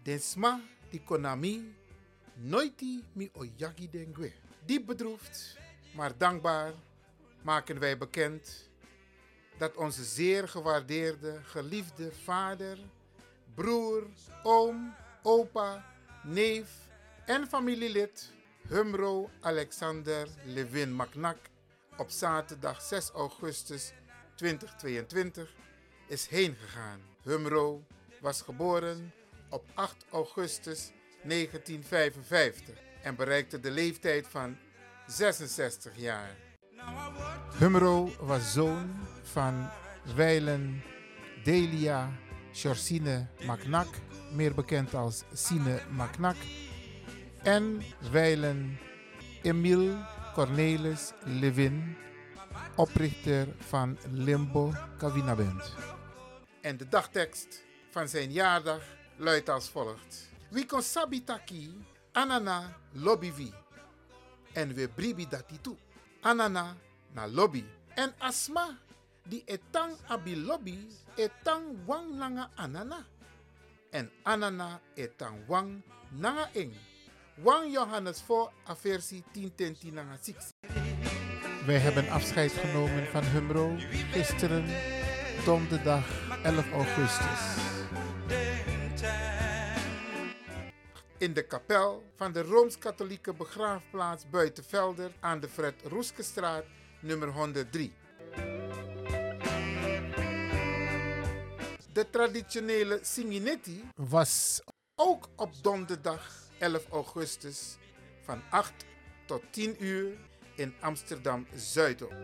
den 0.03 0.19
sma 0.19 0.61
di 0.89 1.03
konami, 1.03 1.73
noiti 2.35 3.03
mi 3.13 3.29
oyagi 3.33 3.89
dengwe. 3.89 4.31
Diep 4.65 4.85
bedroefd, 4.85 5.57
maar 5.95 6.17
dankbaar 6.17 6.73
maken 7.41 7.79
wij 7.79 7.97
bekend 7.97 8.69
dat 9.57 9.75
onze 9.75 10.03
zeer 10.03 10.47
gewaardeerde, 10.47 11.39
geliefde 11.43 12.11
vader, 12.23 12.77
broer, 13.53 14.07
oom, 14.43 14.93
opa, 15.23 15.85
neef 16.23 16.69
en 17.25 17.47
familielid 17.47 18.31
Humro 18.67 19.29
Alexander 19.41 20.27
Levin 20.45 20.93
Maknak 20.93 21.37
op 21.97 22.09
zaterdag 22.09 22.81
6 22.81 23.09
augustus 23.09 23.93
2022 24.35 25.55
is 26.07 26.27
heen 26.27 26.55
gegaan. 26.61 26.99
Humro 27.23 27.83
was 28.21 28.41
geboren 28.41 29.13
op 29.49 29.63
8 29.73 30.05
augustus 30.11 30.91
1955 31.23 32.77
en 33.01 33.15
bereikte 33.15 33.59
de 33.59 33.71
leeftijd 33.71 34.27
van 34.27 34.57
66 35.07 35.93
jaar. 35.95 36.35
Humro 37.59 38.09
was 38.19 38.53
zoon 38.53 38.91
van 39.23 39.69
Weilen 40.15 40.83
Delia 41.43 42.11
Georgine 42.51 43.27
Macnak, 43.45 43.87
meer 44.31 44.53
bekend 44.53 44.93
als 44.93 45.23
Sine 45.33 45.81
Macnak. 45.89 46.35
En 47.43 47.81
wijlen 48.11 48.79
Emile 49.41 50.05
Cornelis 50.33 51.11
Levin, 51.23 51.95
oprichter 52.75 53.47
van 53.59 53.97
Limbo 54.11 54.73
Cavinaband. 54.97 55.73
En 56.61 56.77
de 56.77 56.89
dagtekst 56.89 57.63
van 57.89 58.07
zijn 58.07 58.31
jaardag 58.31 58.83
luidt 59.15 59.49
als 59.49 59.69
volgt. 59.69 60.29
Wie 60.49 60.65
kon 60.65 60.81
sabitaki 60.81 61.85
anana 62.11 62.77
lobby. 62.91 63.51
En 64.53 64.73
we 64.73 64.87
bribi 64.87 65.27
dati 65.27 65.61
toe. 65.61 65.75
Anana 66.21 66.75
na 67.11 67.27
lobby. 67.27 67.65
En 67.95 68.13
asma 68.17 68.77
die 69.23 69.43
etang 69.45 69.95
abi 70.07 70.37
lobby 70.45 70.87
etang 71.15 71.63
wang 71.85 72.15
nanga 72.15 72.49
anana. 72.55 73.05
En 73.89 74.11
anana 74.23 74.79
etang 74.93 75.45
wang 75.47 75.81
nanga 76.09 76.49
ing. 76.51 76.73
Wang 77.35 77.71
Johannes 77.71 78.21
voor 78.21 78.51
aversie 78.63 79.23
10 79.31 79.77
nanga 79.91 80.17
6. 80.21 80.82
Wij 81.65 81.77
hebben 81.77 82.09
afscheid 82.09 82.51
genomen 82.51 83.05
van 83.07 83.23
Humro 83.23 83.75
gisteren, 84.11 84.65
donderdag 85.45 86.05
11 86.43 86.71
augustus. 86.71 87.63
In 91.17 91.33
de 91.33 91.47
kapel 91.47 92.03
van 92.15 92.31
de 92.31 92.41
Rooms-Katholieke 92.41 93.33
begraafplaats 93.33 94.29
Buitenvelder 94.29 95.11
aan 95.19 95.39
de 95.39 95.49
Fred 95.49 95.75
Roeskestraat 95.83 96.63
nummer 97.01 97.29
103. 97.29 97.93
De 101.93 102.09
traditionele 102.09 102.99
Singinetti 103.01 103.83
was 103.95 104.61
ook 104.95 105.29
op 105.35 105.49
donderdag 105.61 106.31
11 106.59 106.89
augustus 106.89 107.77
van 108.21 108.41
8 108.49 108.73
tot 109.25 109.41
10 109.51 109.83
uur 109.83 110.31
in 110.55 110.73
Amsterdam 110.79 111.47
Zuidop. 111.55 112.15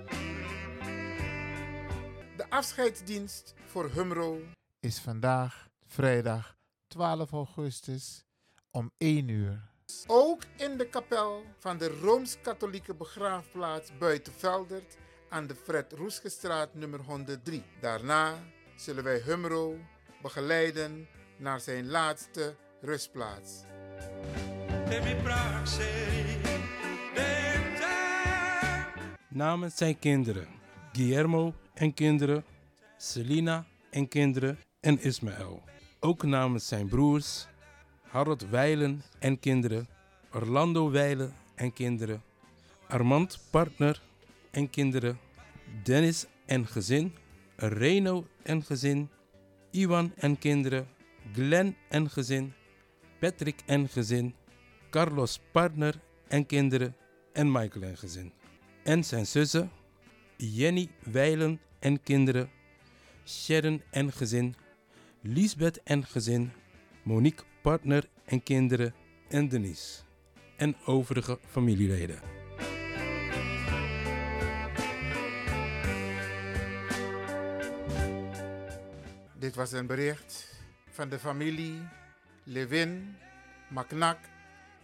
De 2.37 2.45
afscheidsdienst 2.49 3.53
voor 3.65 3.89
Humro 3.89 4.41
is 4.79 4.99
vandaag 4.99 5.67
vrijdag 5.85 6.57
12 6.87 7.31
augustus 7.31 8.25
om 8.71 8.91
1 8.97 9.27
uur. 9.27 9.67
Ook 10.07 10.41
in 10.57 10.77
de 10.77 10.89
kapel 10.89 11.43
van 11.57 11.77
de 11.77 11.87
Rooms-Katholieke 11.87 12.93
begraafplaats 12.93 13.97
Buitenveldert 13.97 14.97
aan 15.29 15.47
de 15.47 15.55
Fred 15.55 15.93
Roesgestraat 15.93 16.73
nummer 16.73 16.99
103. 16.99 17.63
Daarna 17.79 18.33
zullen 18.75 19.03
wij 19.03 19.21
Humro 19.25 19.77
begeleiden 20.21 21.07
naar 21.37 21.59
zijn 21.59 21.89
laatste 21.89 22.55
rustplaats. 22.81 23.61
Namens 29.31 29.77
zijn 29.77 29.99
kinderen, 29.99 30.47
Guillermo 30.91 31.53
en 31.73 31.93
kinderen, 31.93 32.43
Selina 32.97 33.65
en 33.89 34.07
kinderen 34.07 34.57
en 34.79 34.99
Ismaël. 35.01 35.63
Ook 35.99 36.23
namens 36.23 36.67
zijn 36.67 36.87
broers, 36.87 37.47
Harold 38.01 38.49
Weilen 38.49 39.01
en 39.19 39.39
kinderen, 39.39 39.87
Orlando 40.33 40.91
Weilen 40.91 41.33
en 41.55 41.73
kinderen, 41.73 42.23
Armand 42.87 43.39
Partner 43.49 44.01
en 44.51 44.69
kinderen, 44.69 45.19
Dennis 45.83 46.25
en 46.45 46.67
gezin, 46.67 47.15
Reno 47.55 48.27
en 48.43 48.63
gezin, 48.63 49.09
Iwan 49.71 50.11
en 50.15 50.37
kinderen, 50.37 50.87
Glenn 51.33 51.75
en 51.89 52.09
gezin, 52.09 52.53
Patrick 53.19 53.61
en 53.65 53.89
gezin, 53.89 54.35
Carlos 54.89 55.39
Partner 55.51 55.99
en 56.27 56.45
kinderen 56.45 56.95
en 57.33 57.51
Michael 57.51 57.83
en 57.83 57.97
gezin. 57.97 58.38
En 58.89 59.03
zijn 59.03 59.25
zussen, 59.25 59.71
Jenny 60.37 60.89
Weilen 61.03 61.59
en 61.79 62.03
kinderen, 62.03 62.49
Sharon 63.25 63.81
en 63.91 64.11
gezin, 64.11 64.55
Lisbeth 65.21 65.83
en 65.83 66.05
gezin, 66.05 66.51
Monique 67.03 67.45
Partner 67.61 68.09
en 68.25 68.43
kinderen 68.43 68.93
en 69.27 69.49
Denise. 69.49 70.01
En 70.57 70.75
overige 70.85 71.39
familieleden. 71.45 72.19
Dit 79.39 79.55
was 79.55 79.71
een 79.71 79.87
bericht 79.87 80.59
van 80.89 81.09
de 81.09 81.19
familie 81.19 81.87
Levin 82.43 83.15
Maknak 83.67 84.17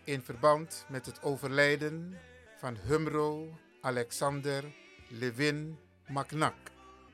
in 0.03 0.21
verband 0.21 0.85
met 0.89 1.05
het 1.05 1.23
overlijden 1.23 2.17
van 2.57 2.77
Humro 2.87 3.57
Alexander 3.85 4.63
Levin 5.09 5.77
Maknak. 6.07 6.55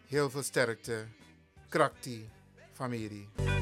Heel 0.07 0.29
veel 0.29 0.43
sterkte, 0.43 1.07
Krakti 1.69 2.29
familie. 2.71 3.60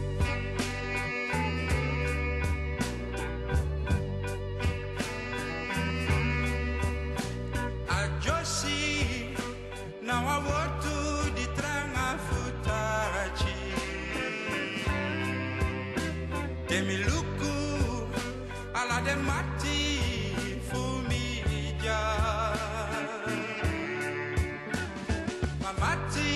αμάτι 25.70 26.32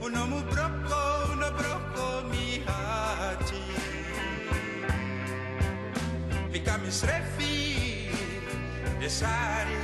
ο 0.00 0.08
νόμου 0.08 0.44
προκό, 0.48 1.34
να 1.40 1.52
προκό 1.52 2.22
μη 2.30 2.62
χάτι 2.66 3.62
Βικά 6.50 6.80
μης 6.84 6.96
στρέφει, 6.96 7.56
δεσάρι 9.00 9.83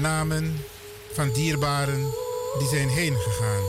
namen 0.00 0.56
van 1.12 1.32
dierbaren 1.32 2.10
die 2.58 2.68
zijn 2.68 2.88
heen 2.88 3.16
gegaan. 3.16 3.62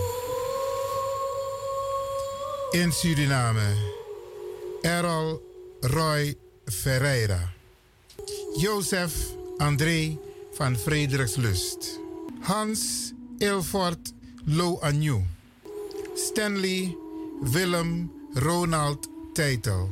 In 2.72 2.92
Suriname, 2.92 3.74
Errol 4.82 5.42
Roy 5.80 6.36
Ferreira. 6.66 7.54
Jozef 8.58 9.14
André 9.58 10.18
van 10.54 10.76
Frederikslust. 10.76 12.00
Hans 12.42 13.12
Ilfort 13.38 14.14
Lo. 14.46 14.80
Stanley 16.16 16.96
Willem 17.42 18.12
Ronald 18.34 19.08
Teitel. 19.34 19.90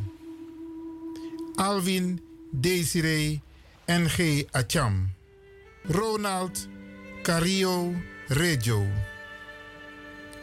Alvin 1.56 2.22
Desiree 2.52 3.42
N.G. 3.88 4.46
Acham. 4.52 5.18
Ronald 5.92 6.70
Cario 7.24 7.96
Reggio. 8.28 8.86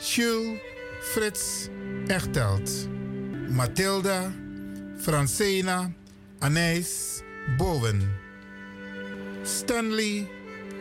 Jules 0.01 0.61
Frits 1.12 1.70
Echtelt. 2.09 2.88
Mathilda 3.49 4.32
Francena 4.99 5.92
Anijs 6.40 7.22
Bowen. 7.57 8.11
Stanley 9.44 10.28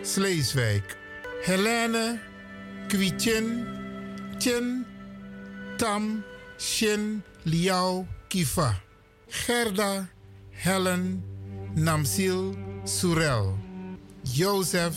Sleeswijk. 0.01 0.97
Helene 1.43 2.19
Kwietjen 2.87 3.67
Tjen 4.39 4.85
Tam 5.77 6.23
Shin 6.57 7.23
Liao 7.43 8.07
Kifa. 8.27 8.81
Gerda 9.29 10.07
Helen 10.49 11.23
Namsil 11.75 12.57
Surel. 12.83 13.64
Jozef 14.31 14.95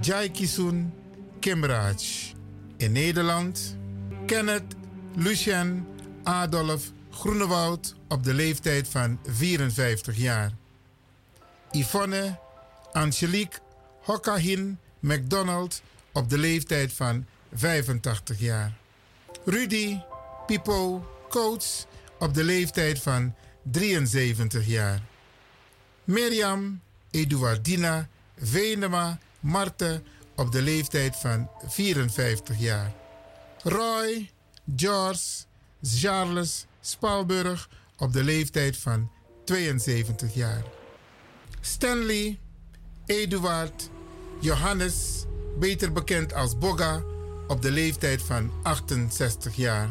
Jaikisun 0.00 0.92
Kimraj. 1.40 2.34
In 2.76 2.92
Nederland 2.92 3.76
Kenneth 4.26 4.74
Lucien 5.16 5.86
Adolf 6.22 6.92
Groenewoud 7.10 7.94
op 8.08 8.24
de 8.24 8.34
leeftijd 8.34 8.88
van 8.88 9.18
54 9.26 10.16
jaar. 10.16 10.52
Yvonne 11.70 12.38
Angelique 12.92 13.58
Hokkahin 14.02 14.78
McDonald 15.00 15.82
op 16.12 16.28
de 16.28 16.38
leeftijd 16.38 16.92
van 16.92 17.26
85 17.54 18.40
jaar. 18.40 18.72
Rudy 19.44 19.98
Pipo 20.46 21.06
Coates 21.28 21.86
op 22.18 22.34
de 22.34 22.44
leeftijd 22.44 22.98
van 22.98 23.34
73 23.62 24.66
jaar. 24.66 25.02
Mirjam 26.04 26.80
Eduardina 27.10 28.08
Venema 28.40 29.18
Marte 29.40 30.02
op 30.36 30.52
de 30.52 30.62
leeftijd 30.62 31.16
van 31.16 31.50
54 31.66 32.58
jaar. 32.58 32.92
Roy 33.62 34.30
George 34.76 35.44
Charles 35.82 36.66
Spalburg 36.80 37.68
op 37.96 38.12
de 38.12 38.24
leeftijd 38.24 38.76
van 38.76 39.10
72 39.44 40.34
jaar. 40.34 40.62
Stanley 41.60 42.38
Eduard 43.06 43.90
Johannes, 44.40 45.24
beter 45.58 45.92
bekend 45.92 46.34
als 46.34 46.58
Boga, 46.58 47.02
op 47.46 47.62
de 47.62 47.70
leeftijd 47.70 48.22
van 48.22 48.50
68 48.62 49.56
jaar. 49.56 49.88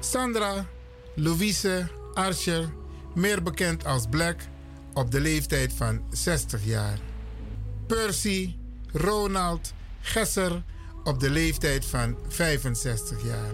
Sandra 0.00 0.66
Louise 1.14 1.88
Archer, 2.14 2.72
meer 3.14 3.42
bekend 3.42 3.84
als 3.84 4.06
Black, 4.10 4.40
op 4.94 5.10
de 5.10 5.20
leeftijd 5.20 5.72
van 5.72 6.02
60 6.10 6.64
jaar. 6.64 6.98
Percy 7.86 8.56
Ronald 8.92 9.72
Gesser 10.00 10.62
op 11.04 11.20
de 11.20 11.30
leeftijd 11.30 11.84
van 11.84 12.16
65 12.28 13.24
jaar. 13.24 13.52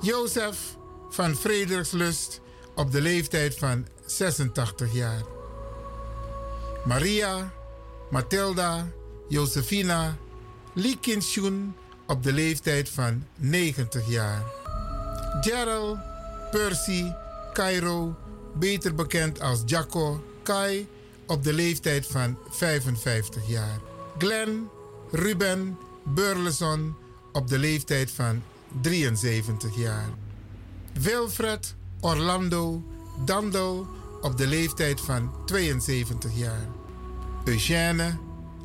Jozef 0.00 0.76
van 1.10 1.34
Frederikslust 1.34 2.40
op 2.74 2.92
de 2.92 3.00
leeftijd 3.00 3.58
van 3.58 3.86
86 4.06 4.92
jaar. 4.92 5.22
Maria, 6.84 7.52
Matilda, 8.10 8.86
Josefina, 9.28 10.16
Lee 10.72 10.98
Kinshun 11.00 11.74
op 12.06 12.22
de 12.22 12.32
leeftijd 12.32 12.88
van 12.88 13.26
90 13.36 14.08
jaar. 14.08 14.44
Gerald, 15.40 15.98
Percy, 16.50 17.04
Cairo, 17.52 18.16
beter 18.54 18.94
bekend 18.94 19.40
als 19.40 19.62
Jacco, 19.66 20.24
Kai 20.42 20.88
op 21.26 21.44
de 21.44 21.52
leeftijd 21.52 22.06
van 22.06 22.38
55 22.48 23.48
jaar. 23.48 23.80
Glenn 24.18 24.68
Ruben 25.10 25.78
Burleson 26.04 26.96
op 27.32 27.48
de 27.48 27.58
leeftijd 27.58 28.10
van 28.10 28.42
73 28.80 29.76
jaar. 29.76 30.08
Wilfred 30.92 31.74
Orlando 32.00 32.82
Dandel 33.24 33.86
op 34.20 34.36
de 34.36 34.46
leeftijd 34.46 35.00
van 35.00 35.34
72 35.46 36.30
jaar. 36.34 36.68
Eugène 37.44 38.18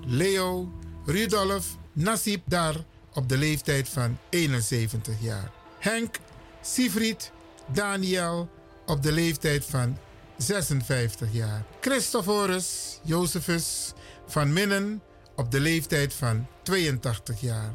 Leo 0.05 0.71
Rudolf 1.05 1.77
Nasib 1.93 2.41
Dar 2.45 2.75
op 3.13 3.29
de 3.29 3.37
leeftijd 3.37 3.89
van 3.89 4.17
71 4.29 5.15
jaar. 5.19 5.51
Henk 5.79 6.15
Siegfried 6.61 7.31
Daniel 7.67 8.49
op 8.85 9.03
de 9.03 9.11
leeftijd 9.11 9.65
van 9.65 9.97
56 10.37 11.27
jaar. 11.31 11.63
Christophorus 11.81 12.99
Josephus 13.03 13.93
van 14.27 14.53
Minnen 14.53 15.01
op 15.35 15.51
de 15.51 15.59
leeftijd 15.59 16.13
van 16.13 16.47
82 16.63 17.41
jaar. 17.41 17.73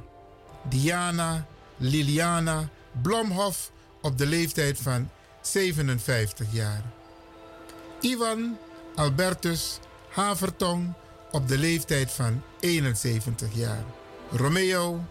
Diana 0.68 1.46
Liliana 1.76 2.68
Blomhoff 3.02 3.72
op 4.02 4.18
de 4.18 4.26
leeftijd 4.26 4.78
van 4.78 5.10
57 5.40 6.46
jaar. 6.52 6.82
Ivan 8.00 8.58
Albertus 8.94 9.78
Havertong 10.10 10.92
op 11.30 11.48
de 11.48 11.58
leeftijd 11.58 12.10
van 12.10 12.42
71 12.60 13.48
jaar. 13.54 13.84
Romeo 14.30 15.04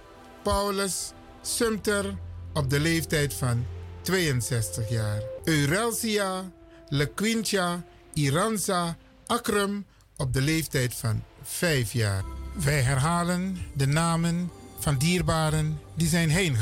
Paulus 0.43 1.11
Sumter 1.41 2.15
op 2.53 2.69
de 2.69 2.79
leeftijd 2.79 3.33
van 3.33 3.65
62 4.01 4.89
jaar. 4.89 5.21
Eurelsia 5.43 6.51
Lequintia 6.89 7.83
Iranza 8.13 8.97
Akrum 9.27 9.85
op 10.17 10.33
de 10.33 10.41
leeftijd 10.41 10.93
van 10.93 11.23
5 11.43 11.91
jaar. 11.93 12.23
Wij 12.63 12.81
herhalen 12.81 13.57
de 13.75 13.87
namen 13.87 14.51
van 14.79 14.97
dierbaren 14.97 15.79
die 15.95 16.07
zijn 16.07 16.29
heen 16.29 16.55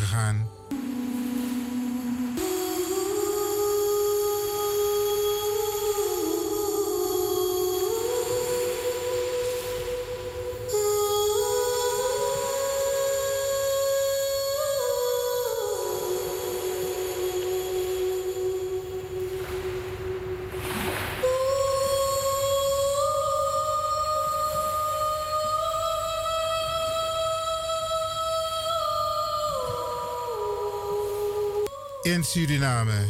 In 32.18 32.24
Suriname, 32.24 33.06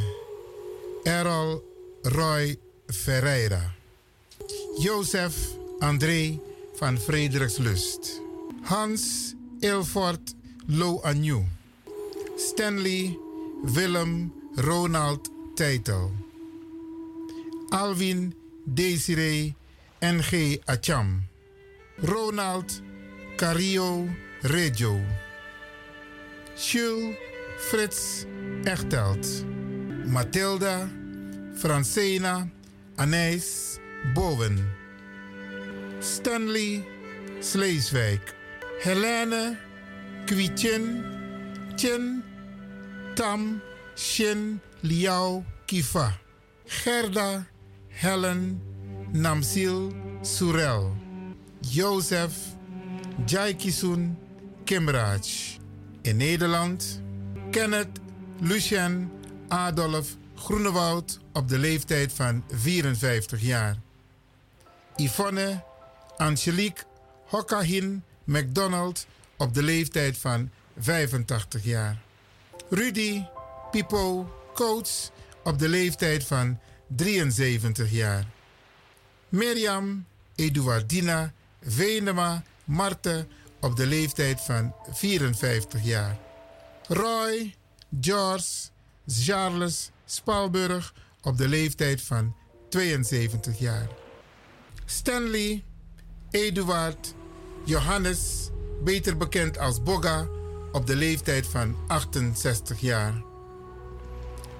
Errol 1.06 1.64
Roy 2.04 2.60
Ferreira. 2.88 3.74
Jozef 4.80 5.34
André 5.80 6.38
van 6.80 6.98
Frederikslust. 6.98 8.22
Hans 8.64 9.34
Ilfort 9.62 10.36
Lo 10.66 11.00
Anju. 11.04 11.46
Stanley 12.38 13.18
Willem 13.64 14.34
Ronald 14.56 15.30
Teitel. 15.56 16.12
Alwin 17.70 18.36
Desiree 18.66 19.56
N.G. 20.02 20.60
Acham. 20.66 21.24
Ronald 22.04 22.82
Cario 23.38 24.10
Reggio. 24.42 25.00
Jules 26.58 27.16
Frits 27.58 28.26
Echtelt. 28.64 29.46
Mathilda 30.06 30.90
Francena 31.54 32.50
Anijs 32.96 33.80
Bowen. 34.14 34.70
Stanley 36.00 36.84
Sleeswijk. 37.40 38.36
Helene 38.84 39.58
Kwietjen 40.26 41.04
Chen 41.76 42.24
Tam 43.16 43.62
Shin 43.96 44.60
Liao 44.82 45.44
Kifa. 45.66 46.20
Gerda 46.84 47.46
Helen 47.90 48.62
Namsil 49.12 49.92
Surel. 50.22 50.92
Jozef 51.62 52.34
Jaikisun 53.26 54.18
Kimraj. 54.64 55.58
In 56.02 56.18
Nederland 56.18 57.02
Kenneth 57.52 58.00
Lucien 58.40 59.12
Adolf 59.48 60.16
Groenewoud 60.36 61.20
op 61.34 61.48
de 61.48 61.58
leeftijd 61.58 62.14
van 62.14 62.44
54 62.50 63.42
jaar. 63.42 63.78
Yvonne 64.96 65.64
Angelique 66.18 66.84
Hokkahin 67.26 68.04
McDonald 68.24 69.08
op 69.38 69.54
de 69.54 69.64
leeftijd 69.64 70.18
van 70.18 70.50
85 70.80 71.64
jaar. 71.64 72.02
Rudy 72.70 73.24
Pipo 73.72 74.32
Coates 74.54 75.12
op 75.44 75.60
de 75.60 75.70
leeftijd 75.70 76.24
van 76.24 76.60
73 76.88 77.92
jaar. 77.92 78.26
Mirjam 79.30 80.06
Eduardina 80.36 81.34
Venema 81.62 82.44
Marte 82.66 83.28
op 83.62 83.76
de 83.76 83.86
leeftijd 83.86 84.42
van 84.42 84.76
54 84.92 85.84
jaar. 85.84 86.18
Roy 86.88 87.56
George 88.02 88.70
Charles 89.08 89.92
Spalburg 90.06 90.94
op 91.22 91.38
de 91.38 91.48
leeftijd 91.48 92.02
van 92.02 92.36
72 92.70 93.60
jaar. 93.60 93.88
Stanley 94.86 95.64
Eduard 96.32 97.16
Johannes, 97.66 98.50
beter 98.84 99.18
bekend 99.18 99.58
als 99.58 99.84
Boga, 99.84 100.28
op 100.72 100.88
de 100.88 100.96
leeftijd 100.96 101.48
van 101.48 101.76
68 101.88 102.80
jaar. 102.80 103.22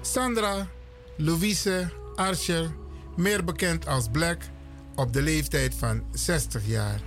Sandra 0.00 0.68
Louise 1.16 1.90
Archer, 2.14 2.74
meer 3.16 3.44
bekend 3.44 3.86
als 3.86 4.08
Black, 4.12 4.42
op 4.94 5.12
de 5.12 5.22
leeftijd 5.22 5.74
van 5.74 6.04
60 6.12 6.66
jaar. 6.66 7.00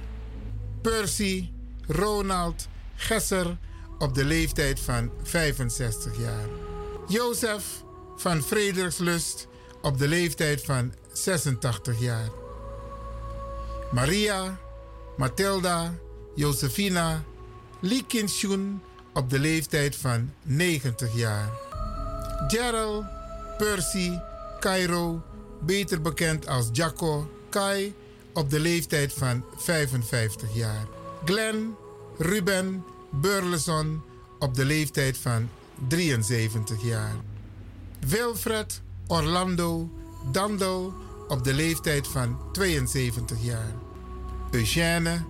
Percy 0.81 1.51
Ronald 1.87 2.67
Gesser, 2.95 3.57
op 4.01 4.15
de 4.15 4.25
leeftijd 4.25 4.79
van 4.79 5.11
65 5.23 6.17
jaar. 6.17 6.47
Jozef 7.07 7.83
van 8.15 8.41
Frederikslust, 8.41 9.47
op 9.81 9.97
de 9.97 10.07
leeftijd 10.07 10.61
van 10.61 10.93
86 11.11 11.99
jaar. 11.99 12.29
Maria, 13.91 14.59
Mathilda, 15.17 15.93
Josefina, 16.35 17.23
Lee 17.79 18.05
Kinshun 18.07 18.81
op 19.13 19.29
de 19.29 19.39
leeftijd 19.39 19.95
van 19.95 20.33
90 20.43 21.15
jaar. 21.15 21.49
Gerald, 22.47 23.05
Percy, 23.57 24.11
Cairo, 24.59 25.21
beter 25.59 26.01
bekend 26.01 26.47
als 26.47 26.69
Jacco, 26.71 27.29
Kai, 27.49 27.93
op 28.33 28.49
de 28.49 28.59
leeftijd 28.59 29.13
van 29.13 29.45
55 29.57 30.55
jaar. 30.55 30.85
Glenn, 31.25 31.75
Ruben, 32.17 32.85
Burleson 33.11 34.03
op 34.39 34.53
de 34.55 34.65
leeftijd 34.65 35.17
van 35.17 35.49
73 35.87 36.83
jaar. 36.83 37.15
Wilfred, 38.07 38.81
Orlando, 39.07 39.89
Dandel 40.31 40.93
op 41.27 41.43
de 41.43 41.53
leeftijd 41.53 42.07
van 42.07 42.39
72 42.51 43.43
jaar. 43.43 43.73
Eugène, 44.51 45.23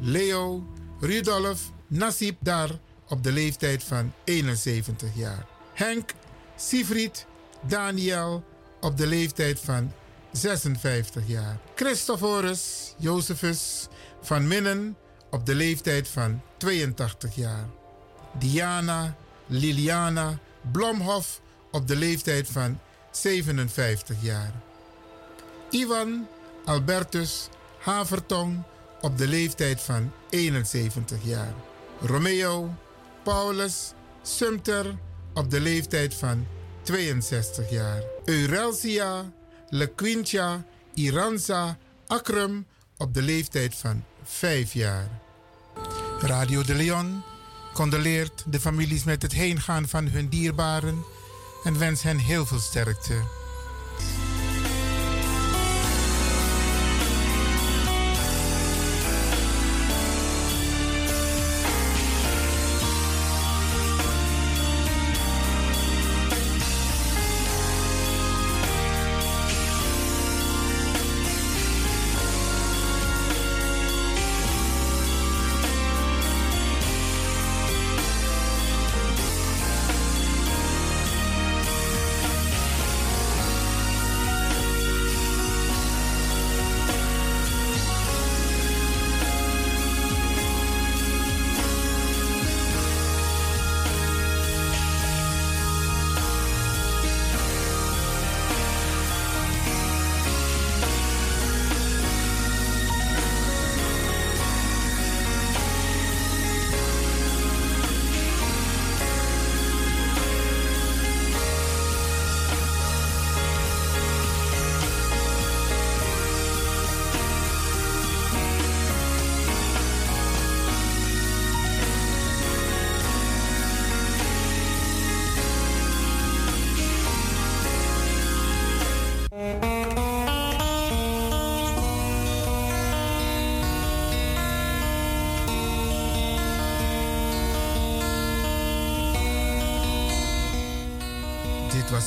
Leo, 0.00 0.66
Rudolf, 1.00 1.70
Nasib 1.86 2.36
Dar 2.40 2.78
op 3.08 3.22
de 3.22 3.32
leeftijd 3.32 3.82
van 3.82 4.12
71 4.24 5.08
jaar. 5.14 5.46
Henk, 5.72 6.12
Siegfried, 6.56 7.26
Daniel 7.68 8.44
op 8.80 8.96
de 8.96 9.06
leeftijd 9.06 9.60
van 9.60 9.92
56 10.32 11.22
jaar. 11.26 11.58
Christophorus, 11.74 12.94
Josephus 12.98 13.88
van 14.22 14.46
Minnen 14.46 14.96
op 15.34 15.46
de 15.46 15.54
leeftijd 15.54 16.08
van 16.08 16.40
82 16.56 17.34
jaar. 17.34 17.68
Diana, 18.38 19.16
Liliana, 19.46 20.38
Blomhof 20.72 21.40
op 21.70 21.88
de 21.88 21.96
leeftijd 21.96 22.48
van 22.48 22.78
57 23.10 24.16
jaar. 24.20 24.52
Ivan 25.70 26.26
Albertus 26.64 27.48
Havertong 27.78 28.62
op 29.00 29.18
de 29.18 29.26
leeftijd 29.26 29.80
van 29.80 30.12
71 30.30 31.18
jaar. 31.22 31.54
Romeo 32.00 32.74
Paulus 33.22 33.92
Sumter 34.22 34.96
op 35.34 35.50
de 35.50 35.60
leeftijd 35.60 36.14
van 36.14 36.46
62 36.82 37.70
jaar. 37.70 38.02
Eurelsia 38.24 39.32
Lequintia 39.68 40.64
Iranza 40.94 41.78
Akrum 42.06 42.66
op 42.96 43.14
de 43.14 43.22
leeftijd 43.22 43.74
van 43.74 44.04
5 44.24 44.72
jaar. 44.72 45.23
Radio 46.24 46.62
de 46.62 46.74
Leon 46.74 47.22
condoleert 47.72 48.44
de 48.46 48.60
families 48.60 49.04
met 49.04 49.22
het 49.22 49.32
heengaan 49.32 49.88
van 49.88 50.08
hun 50.08 50.28
dierbaren 50.28 51.04
en 51.64 51.78
wens 51.78 52.02
hen 52.02 52.18
heel 52.18 52.46
veel 52.46 52.58
sterkte. 52.58 53.14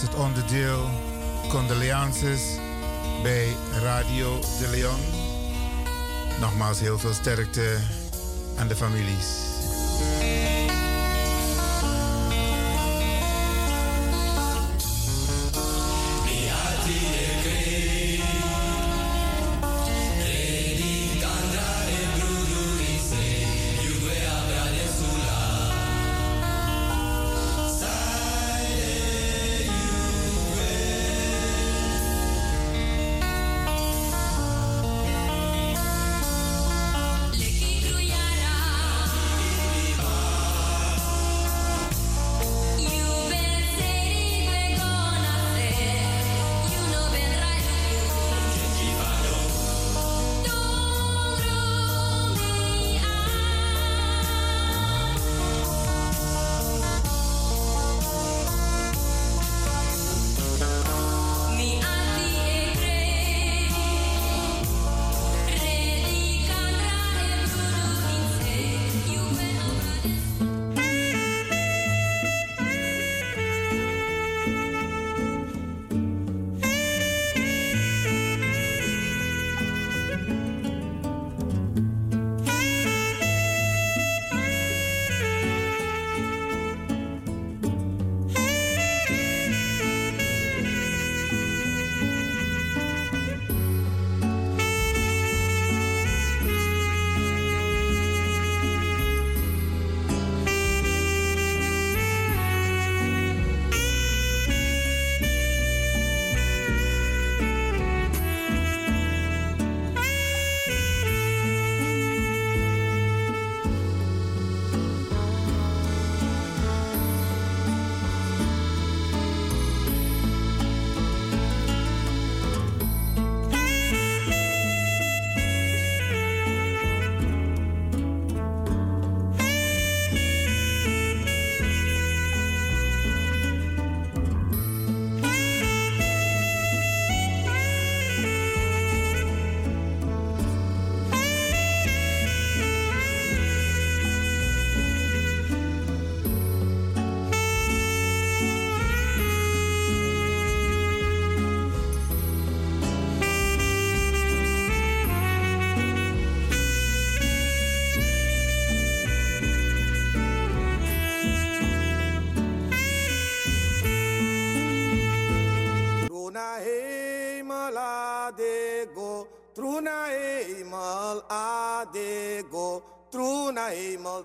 Was 0.02 0.10
het 0.10 0.20
onderdeel 0.20 0.90
Condoleances 1.50 2.42
bij 3.24 3.56
Radio 3.82 4.40
de 4.60 4.68
Leon. 4.70 5.00
Nogmaals 6.40 6.80
heel 6.80 7.00
veel 7.00 7.14
sterkte 7.14 7.78
aan 8.58 8.68
de 8.68 8.76
families. 8.76 9.47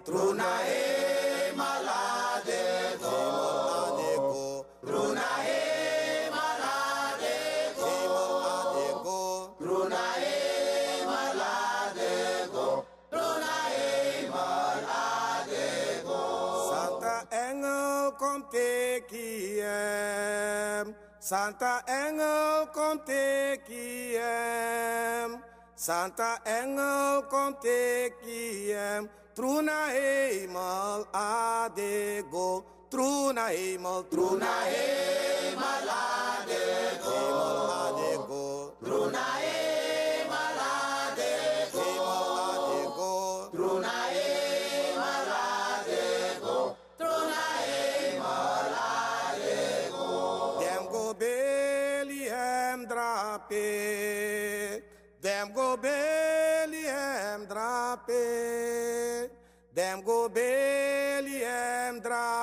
Trunae 0.05 1.55
maladego, 1.55 3.16
trunae 4.84 6.30
maladego, 6.34 7.94
trunae 9.59 11.07
maladego, 11.07 12.66
trunae 13.11 14.26
maladego. 14.34 16.20
Santa 16.70 17.16
Engel 17.30 18.12
komt 18.18 18.55
ik 18.55 19.11
Santa 21.20 21.82
Engel 21.84 22.66
komt 22.72 23.09
ik 23.09 23.68
Santa 25.74 26.38
Engel 26.42 27.26
komt 27.26 27.64
ik. 27.64 29.22
Truna 29.35 29.89
heimal 29.89 31.07
adego. 31.11 32.64
Truna 32.91 33.47
heimal 33.49 34.05
Truna 34.11 34.47
heimal 34.68 35.89
adego. 35.89 37.09
Truna 37.09 37.16
heimal 37.16 37.70
adego. 37.89 38.72
Truna 38.85 39.24
heimal 39.41 39.61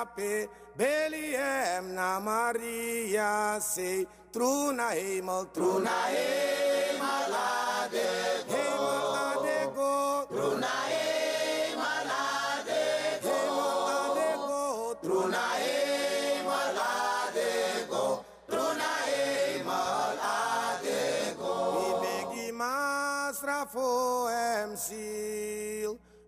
pe 0.06 0.48
Beliem 0.76 1.92
na 1.92 2.20
Maria 2.20 3.58
sei 3.60 4.06
truna 4.32 4.94
e 4.96 5.20
mal 5.20 5.46
truna 5.52 5.90
e 6.08 6.96
malade 6.98 8.06
go 8.46 8.56
e 8.56 8.64
malade 8.80 9.58
go 9.74 10.26
truna 10.30 10.74
e 10.88 11.74
malade 11.76 13.20
go 13.22 13.34
e 13.34 13.50
malade 13.58 14.28
go 14.48 14.96
truna 15.02 15.44
e 15.58 16.42
malade 16.48 17.86
go 17.90 18.24
truna 18.46 18.90
e 19.06 19.62
malade 19.64 21.34
go 21.36 21.54
e 21.76 21.88
begi 22.02 22.52
masrafo 22.52 24.28
emsi. 24.30 25.69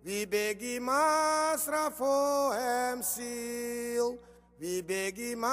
We 0.04 0.24
beg 0.26 0.60
him 0.60 0.88
Asra 0.88 1.90
for 1.90 2.54
him 2.54 3.02
seal. 3.02 4.18
We 4.58 4.82
beg 4.82 5.16
him 5.16 5.44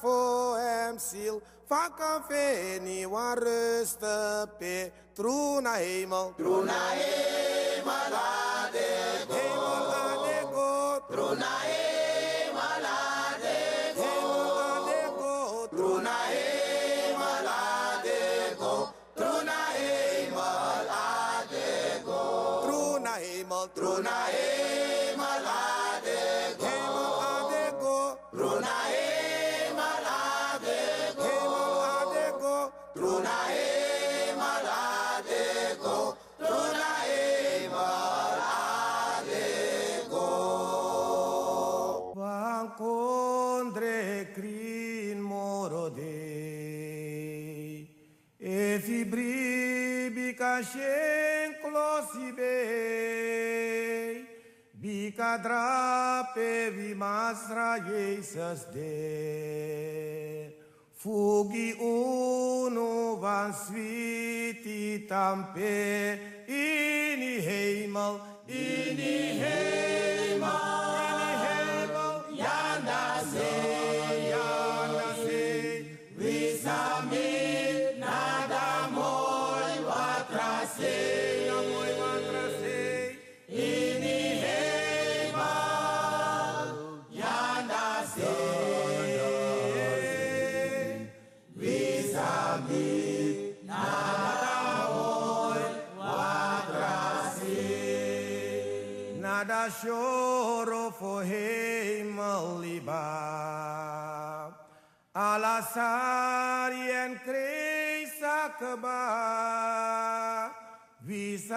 for 0.00 0.58
him 0.60 0.98
seal. 0.98 1.42
Vakken 1.68 2.22
feniwa 2.28 3.34
rusten 3.34 4.50
pe. 4.58 4.90
Troe 5.14 5.60
naar 5.60 5.78
hemel. 5.78 6.32
Troe 6.36 6.64
naar 6.64 6.94
hemel, 6.94 8.10
laat 8.10 8.72
de 8.72 9.24
God. 9.28 9.36
Hemel, 9.36 9.86
laat 9.86 10.24
de 10.24 10.46
God. 10.52 11.08
Troe. 11.10 11.79
encontrou 23.70 24.02
na. 24.02 24.49
vimasrajesasde. 56.68 58.92
Fugi 61.00 61.72
uno 61.80 63.16
van 63.16 63.54
sviti 63.54 65.06
tampe 65.08 66.20
in 66.46 67.40
hemel. 67.40 68.29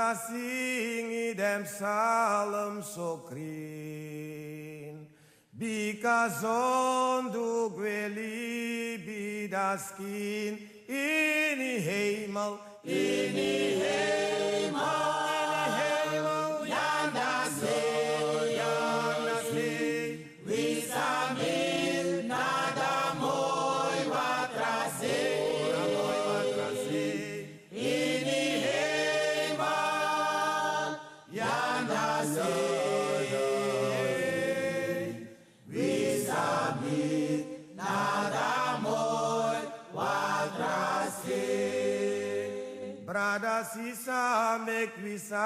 na 0.03 0.15
singi 0.15 1.33
dem 1.33 1.63
salam 1.65 2.83
sokrin. 2.83 3.47
Because 5.57 6.43
on 6.43 7.31
du 7.31 7.71
gweli 7.75 8.97
bidaskin 9.05 10.53
in 10.89 11.59
hemel 11.87 12.53
in 12.83 13.62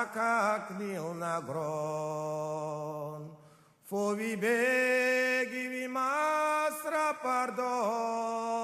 как 0.05 0.71
мил 0.79 1.13
нагрон. 1.13 2.57
Фови 3.89 4.35
беги 4.35 5.67
ви 5.67 5.87
мастра 5.87 7.13
пардон, 7.23 8.59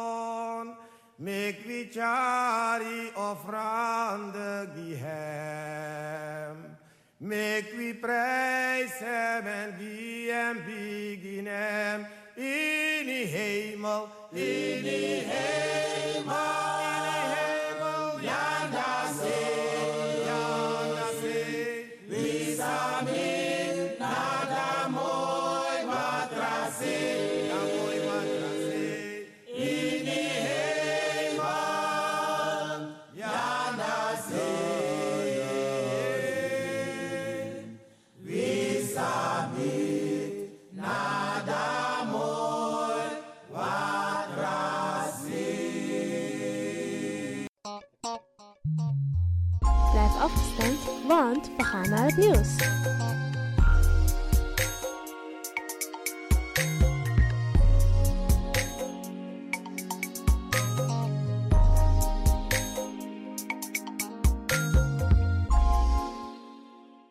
мек 1.20 1.66
ви 1.66 1.90
чари 1.94 3.12
офранде 3.16 4.68
гихем. 4.76 6.58
Мек 7.24 7.66
ви 7.78 7.94
прейсем 7.94 9.48
en 9.48 9.70
giem 9.80 10.58
biginem, 10.68 12.06
in 12.36 13.06
die 13.08 13.26
hemel, 13.34 14.10
in 14.34 14.84
die 14.84 15.24
hemel. 15.30 15.83
News. 52.18 52.83